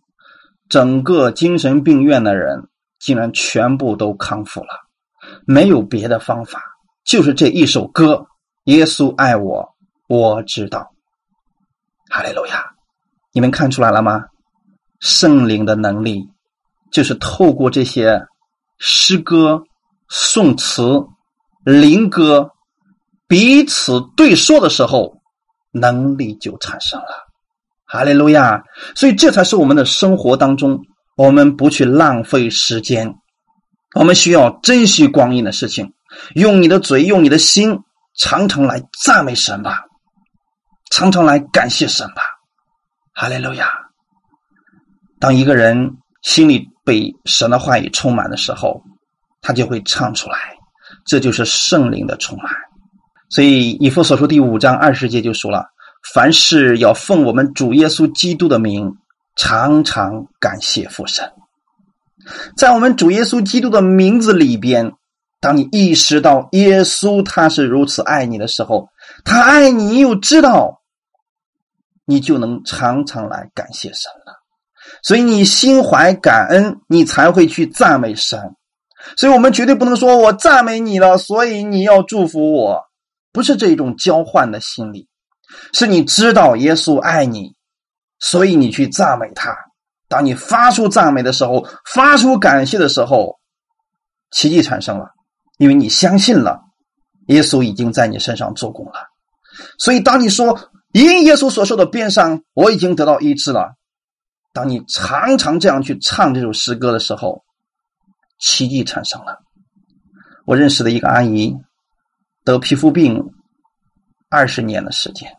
[0.68, 2.68] 整个精神病院的人
[2.98, 4.68] 竟然全部都康复了，
[5.46, 6.62] 没有别的方法。
[7.02, 8.26] 就是这一首歌，
[8.64, 9.74] 耶稣爱我，
[10.06, 10.92] 我知道。
[12.10, 12.74] 哈利路亚！
[13.32, 14.26] 你们看出来了吗？
[14.98, 16.28] 圣灵的能力，
[16.92, 18.26] 就是透过这些
[18.80, 19.62] 诗歌、
[20.08, 20.82] 颂词、
[21.64, 22.50] 灵歌
[23.28, 25.20] 彼此对说的时候，
[25.70, 27.28] 能力就产生了。
[27.86, 28.62] 哈利路亚！
[28.94, 30.80] 所以这才是我们的生活当中，
[31.16, 33.14] 我们不去浪费时间，
[33.94, 35.92] 我们需要珍惜光阴的事情。
[36.34, 37.78] 用你的嘴，用你的心，
[38.16, 39.84] 常常来赞美神吧，
[40.90, 42.22] 常常来感谢神吧，
[43.12, 43.68] 哈利路亚！
[45.18, 48.82] 当一个人心里被神的话语充满的时候，
[49.40, 50.36] 他就会唱出来，
[51.06, 52.52] 这就是圣灵的充满。
[53.28, 55.66] 所以以弗所书第五章二十节就说了：
[56.12, 58.92] 凡事要奉我们主耶稣基督的名，
[59.36, 61.30] 常常感谢父神。
[62.56, 64.92] 在我们主耶稣基督的名字里边。
[65.42, 68.90] 当你意识到耶稣他是如此爱你的时候，
[69.24, 70.82] 他爱你又知道，
[72.04, 74.39] 你就能常常来感谢神了。
[75.02, 78.54] 所以你心怀感恩，你才会去赞美神。
[79.16, 82.82] 所以我们绝对不能说我赞美你了，所以你要祝福我，
[83.32, 85.08] 不是这种交换的心理，
[85.72, 87.54] 是你知道耶稣爱你，
[88.18, 89.56] 所以你去赞美他。
[90.08, 93.38] 当你发出赞美的时候，发出感谢的时候，
[94.32, 95.06] 奇迹产生了。
[95.56, 96.60] 因为你相信了，
[97.28, 98.92] 耶稣已经在你身上做工了，
[99.78, 100.58] 所以当你说
[100.92, 103.74] 因耶稣所受的鞭伤，我已经得到医治了。
[104.52, 107.44] 当你常常这样去唱这首诗歌的时候，
[108.38, 109.38] 奇迹产生了。
[110.44, 111.56] 我认识的一个阿姨
[112.44, 113.32] 得皮肤病
[114.28, 115.30] 二十年的时间，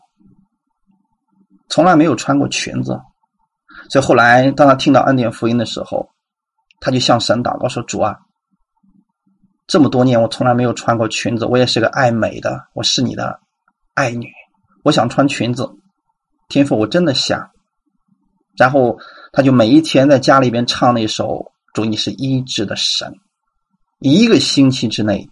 [1.68, 2.98] 从来没有穿过裙子，
[3.90, 6.08] 所以后来当她听到恩典福音的时候，
[6.80, 8.18] 她就向神祷告说：“主啊。”
[9.68, 11.44] 这么多年，我从来没有穿过裙子。
[11.46, 13.40] 我也是个爱美的，我是你的
[13.94, 14.30] 爱女。
[14.84, 15.70] 我想穿裙子，
[16.48, 17.51] 天父，我真的想。
[18.56, 18.98] 然后
[19.32, 21.26] 他就每一天在家里边唱那首
[21.72, 23.08] 《主你是医治的神》，
[24.00, 25.28] 一个星期之内，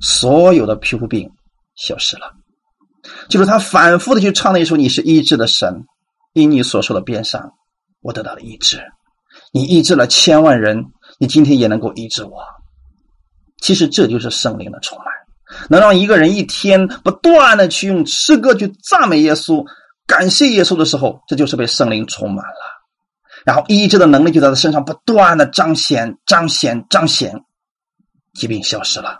[0.00, 1.30] 所有的皮肤病
[1.76, 2.32] 消失了。
[3.28, 5.68] 就是他反复的去唱那首《你是医治的神》，
[6.32, 7.52] 因你所说的边上，
[8.02, 8.82] 我得到了医治。
[9.52, 10.84] 你医治了千万人，
[11.18, 12.42] 你今天也能够医治我。
[13.62, 15.06] 其实这就是圣灵的充满，
[15.70, 19.64] 能让一个人一天不断的去用诗歌去赞美耶稣，
[20.06, 22.60] 感谢耶稣的时候，这就是被圣灵充满了，
[23.44, 27.34] 然后医治的能力就在他身上不断的彰显、彰显、彰显，
[28.34, 29.18] 疾病消失了。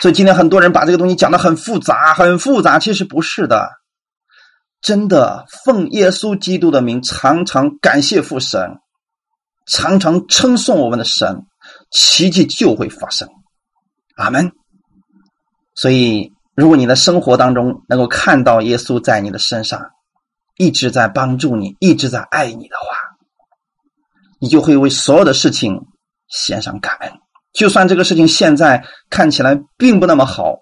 [0.00, 3.68] 所以今天很多人把这个东西讲的很复杂，很复杂，其实不是的。
[4.80, 8.78] 真的奉耶稣基督的名，常常感谢父神，
[9.66, 11.42] 常常称颂我们的神，
[11.90, 13.28] 奇迹就会发生。
[14.16, 14.52] 阿门。
[15.74, 19.90] 所以，如果你的生活当中能够看到耶稣在你的身上，
[20.56, 22.96] 一直在帮助你，一直在爱你的话，
[24.38, 25.86] 你就会为所有的事情
[26.28, 27.12] 献上感恩。
[27.52, 30.60] 就算这个事情现在看起来并不那么好，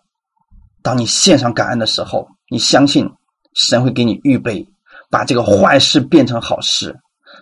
[0.83, 3.09] 当你献上感恩的时候，你相信
[3.55, 4.69] 神会给你预备，
[5.11, 6.97] 把这个坏事变成好事，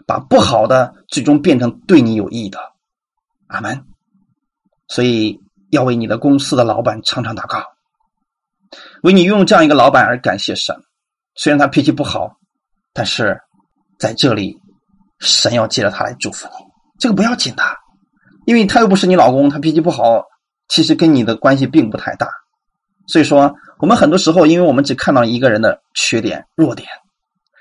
[0.06, 2.58] 把不好的最终变成对你有益的。
[3.48, 3.84] 阿门。
[4.88, 5.40] 所以
[5.70, 7.64] 要为你的公司的老板常常祷告，
[9.02, 10.76] 为你拥有这样一个老板而感谢神。
[11.34, 12.36] 虽然他脾气不好，
[12.92, 13.38] 但是
[13.98, 14.56] 在这里，
[15.20, 16.64] 神要借着他来祝福你，
[16.98, 17.62] 这个不要紧的。
[18.44, 20.24] 因为他又不是你老公，他脾气不好，
[20.68, 22.28] 其实跟你的关系并不太大。
[23.06, 26.88] 所以说，我们很多时候，因为我们只看到一个人的缺点、弱点，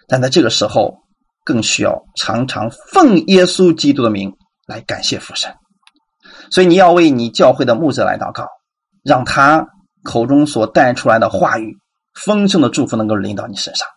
[0.07, 0.97] 但在这个时候，
[1.45, 5.53] 更需要常常奉耶稣基督的名来感谢父神。
[6.49, 8.47] 所以，你要为你教会的牧者来祷告，
[9.03, 9.67] 让他
[10.03, 11.77] 口中所带出来的话语、
[12.25, 13.87] 丰盛的祝福能够临到你身上。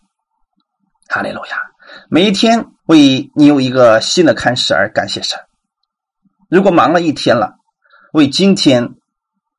[1.08, 1.60] 哈利路亚！
[2.08, 5.38] 每一天为你有一个新的开始而感谢神。
[6.48, 7.56] 如果忙了一天了，
[8.12, 8.94] 为今天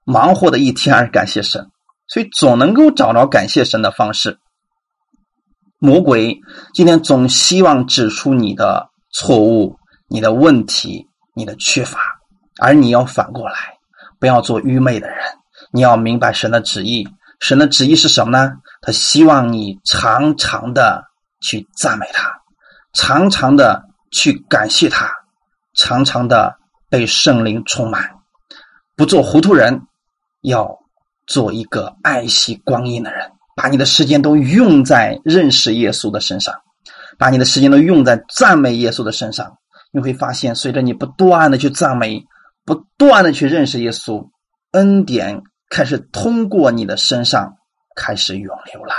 [0.04, 1.70] 忙活的一天而感谢神，
[2.08, 4.40] 所以总能够找着感谢神的方式。
[5.78, 6.40] 魔鬼
[6.74, 9.78] 今天总希望指出你的错误、
[10.08, 12.00] 你的问题、你的缺乏，
[12.60, 13.78] 而你要反过来，
[14.20, 15.18] 不要做愚昧的人，
[15.72, 17.08] 你要明白神的旨意。
[17.40, 18.54] 神的旨意是什么呢？
[18.82, 21.04] 他希望你常常的
[21.46, 22.30] 去赞美他，
[22.94, 25.10] 常常的去感谢他，
[25.76, 26.58] 常常的。
[26.88, 28.10] 被圣灵充满，
[28.96, 29.82] 不做糊涂人，
[30.42, 30.80] 要
[31.26, 33.30] 做一个爱惜光阴的人。
[33.56, 36.54] 把你的时间都用在认识耶稣的身上，
[37.18, 39.58] 把你的时间都用在赞美耶稣的身上。
[39.92, 42.24] 你会发现，随着你不断的去赞美，
[42.64, 44.30] 不断的去认识耶稣，
[44.72, 47.58] 恩典开始通过你的身上
[47.96, 48.94] 开始涌流了。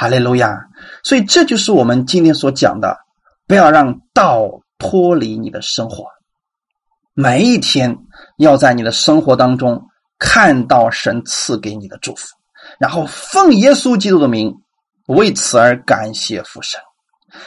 [0.00, 0.58] 哈利路亚！
[1.04, 2.96] 所以这就是我们今天所讲的，
[3.46, 4.48] 不要让道
[4.78, 6.06] 脱离你的生活。
[7.12, 7.94] 每一天
[8.38, 9.82] 要在你的生活当中
[10.18, 12.28] 看到神赐给你的祝福，
[12.78, 14.54] 然后奉耶稣基督的名
[15.06, 16.80] 为此而感谢父神，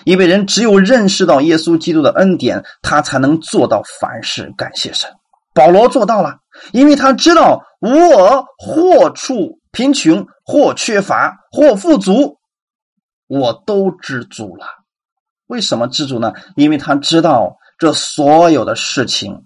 [0.03, 5.09] 因为人只有认识到耶稣基督的恩典，他才能做到凡事感谢神。
[5.55, 6.35] 保罗做到了，
[6.71, 12.37] 因为他知道无我或处贫穷，或缺乏，或富足，
[13.39, 14.65] 我都知足了。
[15.47, 16.33] 为什么知足呢？
[16.55, 19.43] 因为他知道这所有的事情。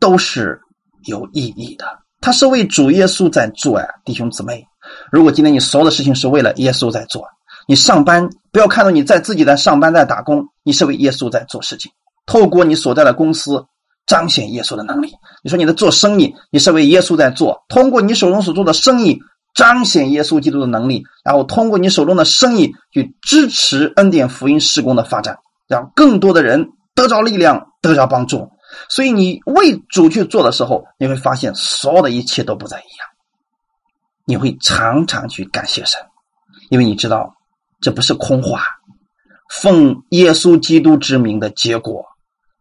[0.00, 0.58] 都是
[1.04, 1.84] 有意义的，
[2.22, 4.64] 他是为主耶稣在做呀，弟兄姊妹。
[5.12, 7.22] 如果今天你所有的事情是为了耶稣在做，
[7.68, 11.92] 你上班不要看到你在自己在上班在打工，你是为耶稣在做事情。
[12.24, 13.62] 透过你所在的公司
[14.06, 15.12] 彰显耶稣的能力。
[15.44, 17.62] 你说你在做生意，你是为耶稣在做。
[17.68, 19.20] 通过你手中所做的生意
[19.54, 28.50] 彰显耶稣基督的能力，然后通过你手中的生意去支持恩典福音施工的发展，让更多的人得着力量，得着帮助。
[28.88, 33.08] 所以，你为主去做的时候，你会发现所有的一切都不再一样。
[34.24, 36.00] 你会常常去感谢神，
[36.68, 37.34] 因为你知道
[37.80, 38.62] 这不是空话。
[39.50, 42.04] 奉耶稣基督之名的结果，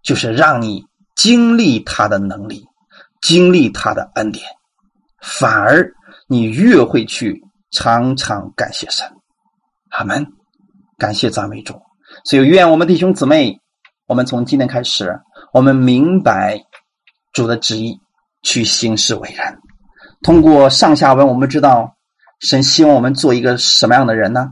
[0.01, 0.83] 就是让你
[1.15, 2.65] 经历他的能力，
[3.21, 4.43] 经历他的恩典，
[5.21, 5.93] 反而
[6.31, 9.11] 你越会去常常感谢神。
[9.89, 10.27] 阿门，
[10.95, 11.73] 感谢赞美主。
[12.23, 13.59] 所以，愿我们弟兄姊妹，
[14.05, 15.19] 我们从今天开始。
[15.51, 16.61] 我们明白
[17.33, 17.99] 主的旨意，
[18.43, 19.57] 去行事为人。
[20.21, 21.95] 通过上下文，我们知道
[22.41, 24.51] 神希望我们做一个什么样的人呢？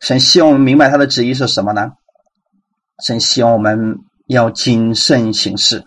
[0.00, 1.90] 神希望我们明白他的旨意是什么呢？
[3.04, 3.98] 神希望我们
[4.28, 5.84] 要谨慎行事，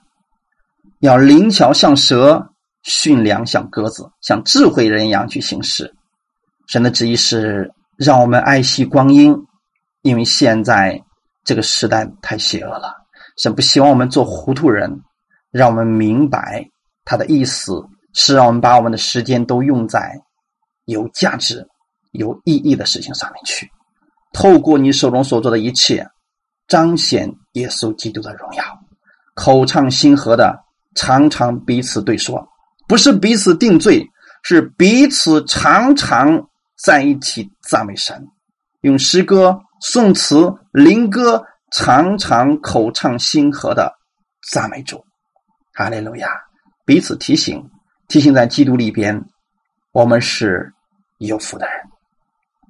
[0.99, 2.50] 要灵巧像蛇，
[2.83, 5.93] 驯良像鸽子，像智慧人一样去行事。
[6.67, 9.35] 神的旨意是让我们爱惜光阴，
[10.01, 11.01] 因为现在
[11.43, 12.93] 这个时代太邪恶了。
[13.37, 15.01] 神不希望我们做糊涂人，
[15.51, 16.65] 让我们明白
[17.05, 20.19] 他的意思是让我们把我们的时间都用在
[20.85, 21.67] 有价值、
[22.11, 23.69] 有意义的事情上面去。
[24.33, 26.07] 透过你手中所做的一切，
[26.67, 28.63] 彰显耶稣基督的荣耀。
[29.33, 30.57] 口唱心和的，
[30.95, 32.47] 常常彼此对说，
[32.91, 34.05] 不是彼此定罪，
[34.43, 38.21] 是彼此常常在一起赞美神，
[38.81, 43.93] 用诗歌颂词、灵歌，常常口唱心和的
[44.51, 45.01] 赞美主。
[45.73, 46.27] 哈利路亚！
[46.83, 47.65] 彼此提醒，
[48.09, 49.23] 提醒在基督里边，
[49.93, 50.73] 我们是
[51.19, 51.75] 有福的人；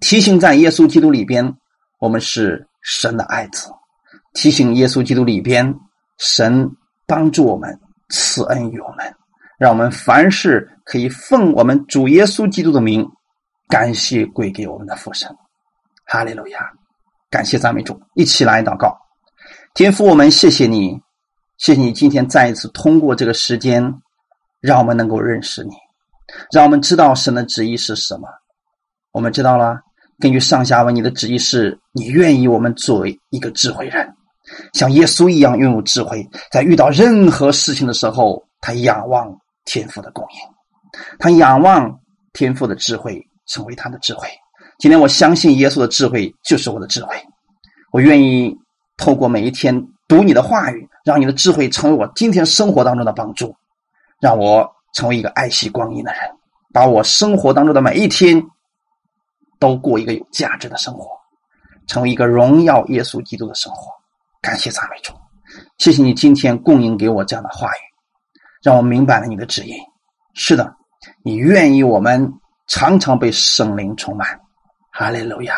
[0.02, 1.52] 提醒在耶稣基督里边，
[2.00, 3.72] 我们是神的爱子；
[4.36, 5.74] 提醒耶稣基督里边，
[6.20, 6.70] 神
[7.08, 7.76] 帮助我们，
[8.10, 9.12] 赐恩于我们，
[9.62, 13.08] 让我们凡事可以奉我们主耶稣基督的名，
[13.68, 15.30] 感谢归给我们的父神。
[16.08, 16.68] 哈利路亚！
[17.30, 18.98] 感谢赞美主，一起来祷告。
[19.76, 21.00] 天父，我们谢谢你，
[21.60, 23.94] 谢谢你今天再一次通过这个时间。
[24.62, 25.74] 让我们能够认识你，
[26.52, 28.28] 让我们知道神的旨意是什么。
[29.12, 29.80] 我们知道了，
[30.20, 34.12] 根据上下文，你的旨意是你愿意我们作为一个智慧人，
[34.74, 39.36] 像耶稣一样拥有智慧，在遇到任何事情的时候，他仰望
[39.66, 40.40] 天赋的供应，
[41.20, 42.00] 他仰望
[42.34, 44.28] 天赋的智慧成为他的智慧。
[44.80, 47.16] 今天，我相信耶稣的智慧就是我的智慧。
[47.92, 48.56] 我愿意
[48.98, 49.76] 透过每一天
[50.08, 53.56] 读你的话语，让你的智慧成为我今天生活当中的帮助。
[54.20, 56.22] 让我成为一个爱惜光阴的人，
[56.72, 58.40] 把我生活当中的每一天
[59.60, 61.10] 都过一个有价值的生活，
[61.88, 63.92] 成为一个荣耀耶稣基督的生活。
[64.40, 65.12] 感谢赞美主，
[65.80, 67.82] 谢谢你今天供应给我这样的话语，
[68.62, 69.74] 让我明白了你的旨意。
[70.34, 70.74] 是的，
[71.24, 72.32] 你愿意我们
[72.68, 74.40] 常常被圣灵充满。
[74.92, 75.56] 哈利路亚！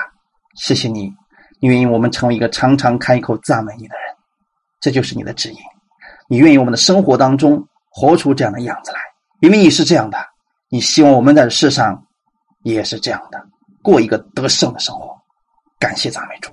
[0.55, 1.11] 谢谢你，
[1.59, 4.15] 你愿意我们成为一个常常开口赞美你的人，
[4.79, 5.57] 这就是你的旨意。
[6.27, 7.63] 你愿意我们的生活当中。
[7.95, 8.99] 活出这样的样子来，
[9.39, 10.17] 明明你是这样的，
[10.67, 12.03] 你希望我们在世上
[12.63, 13.39] 也是这样的，
[13.83, 15.15] 过一个得胜的生活。
[15.77, 16.51] 感谢赞美主，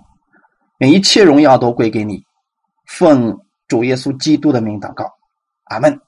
[0.80, 2.22] 愿一切荣耀都归给你。
[2.88, 3.34] 奉
[3.68, 5.10] 主耶稣基督的名祷告，
[5.64, 5.98] 阿门。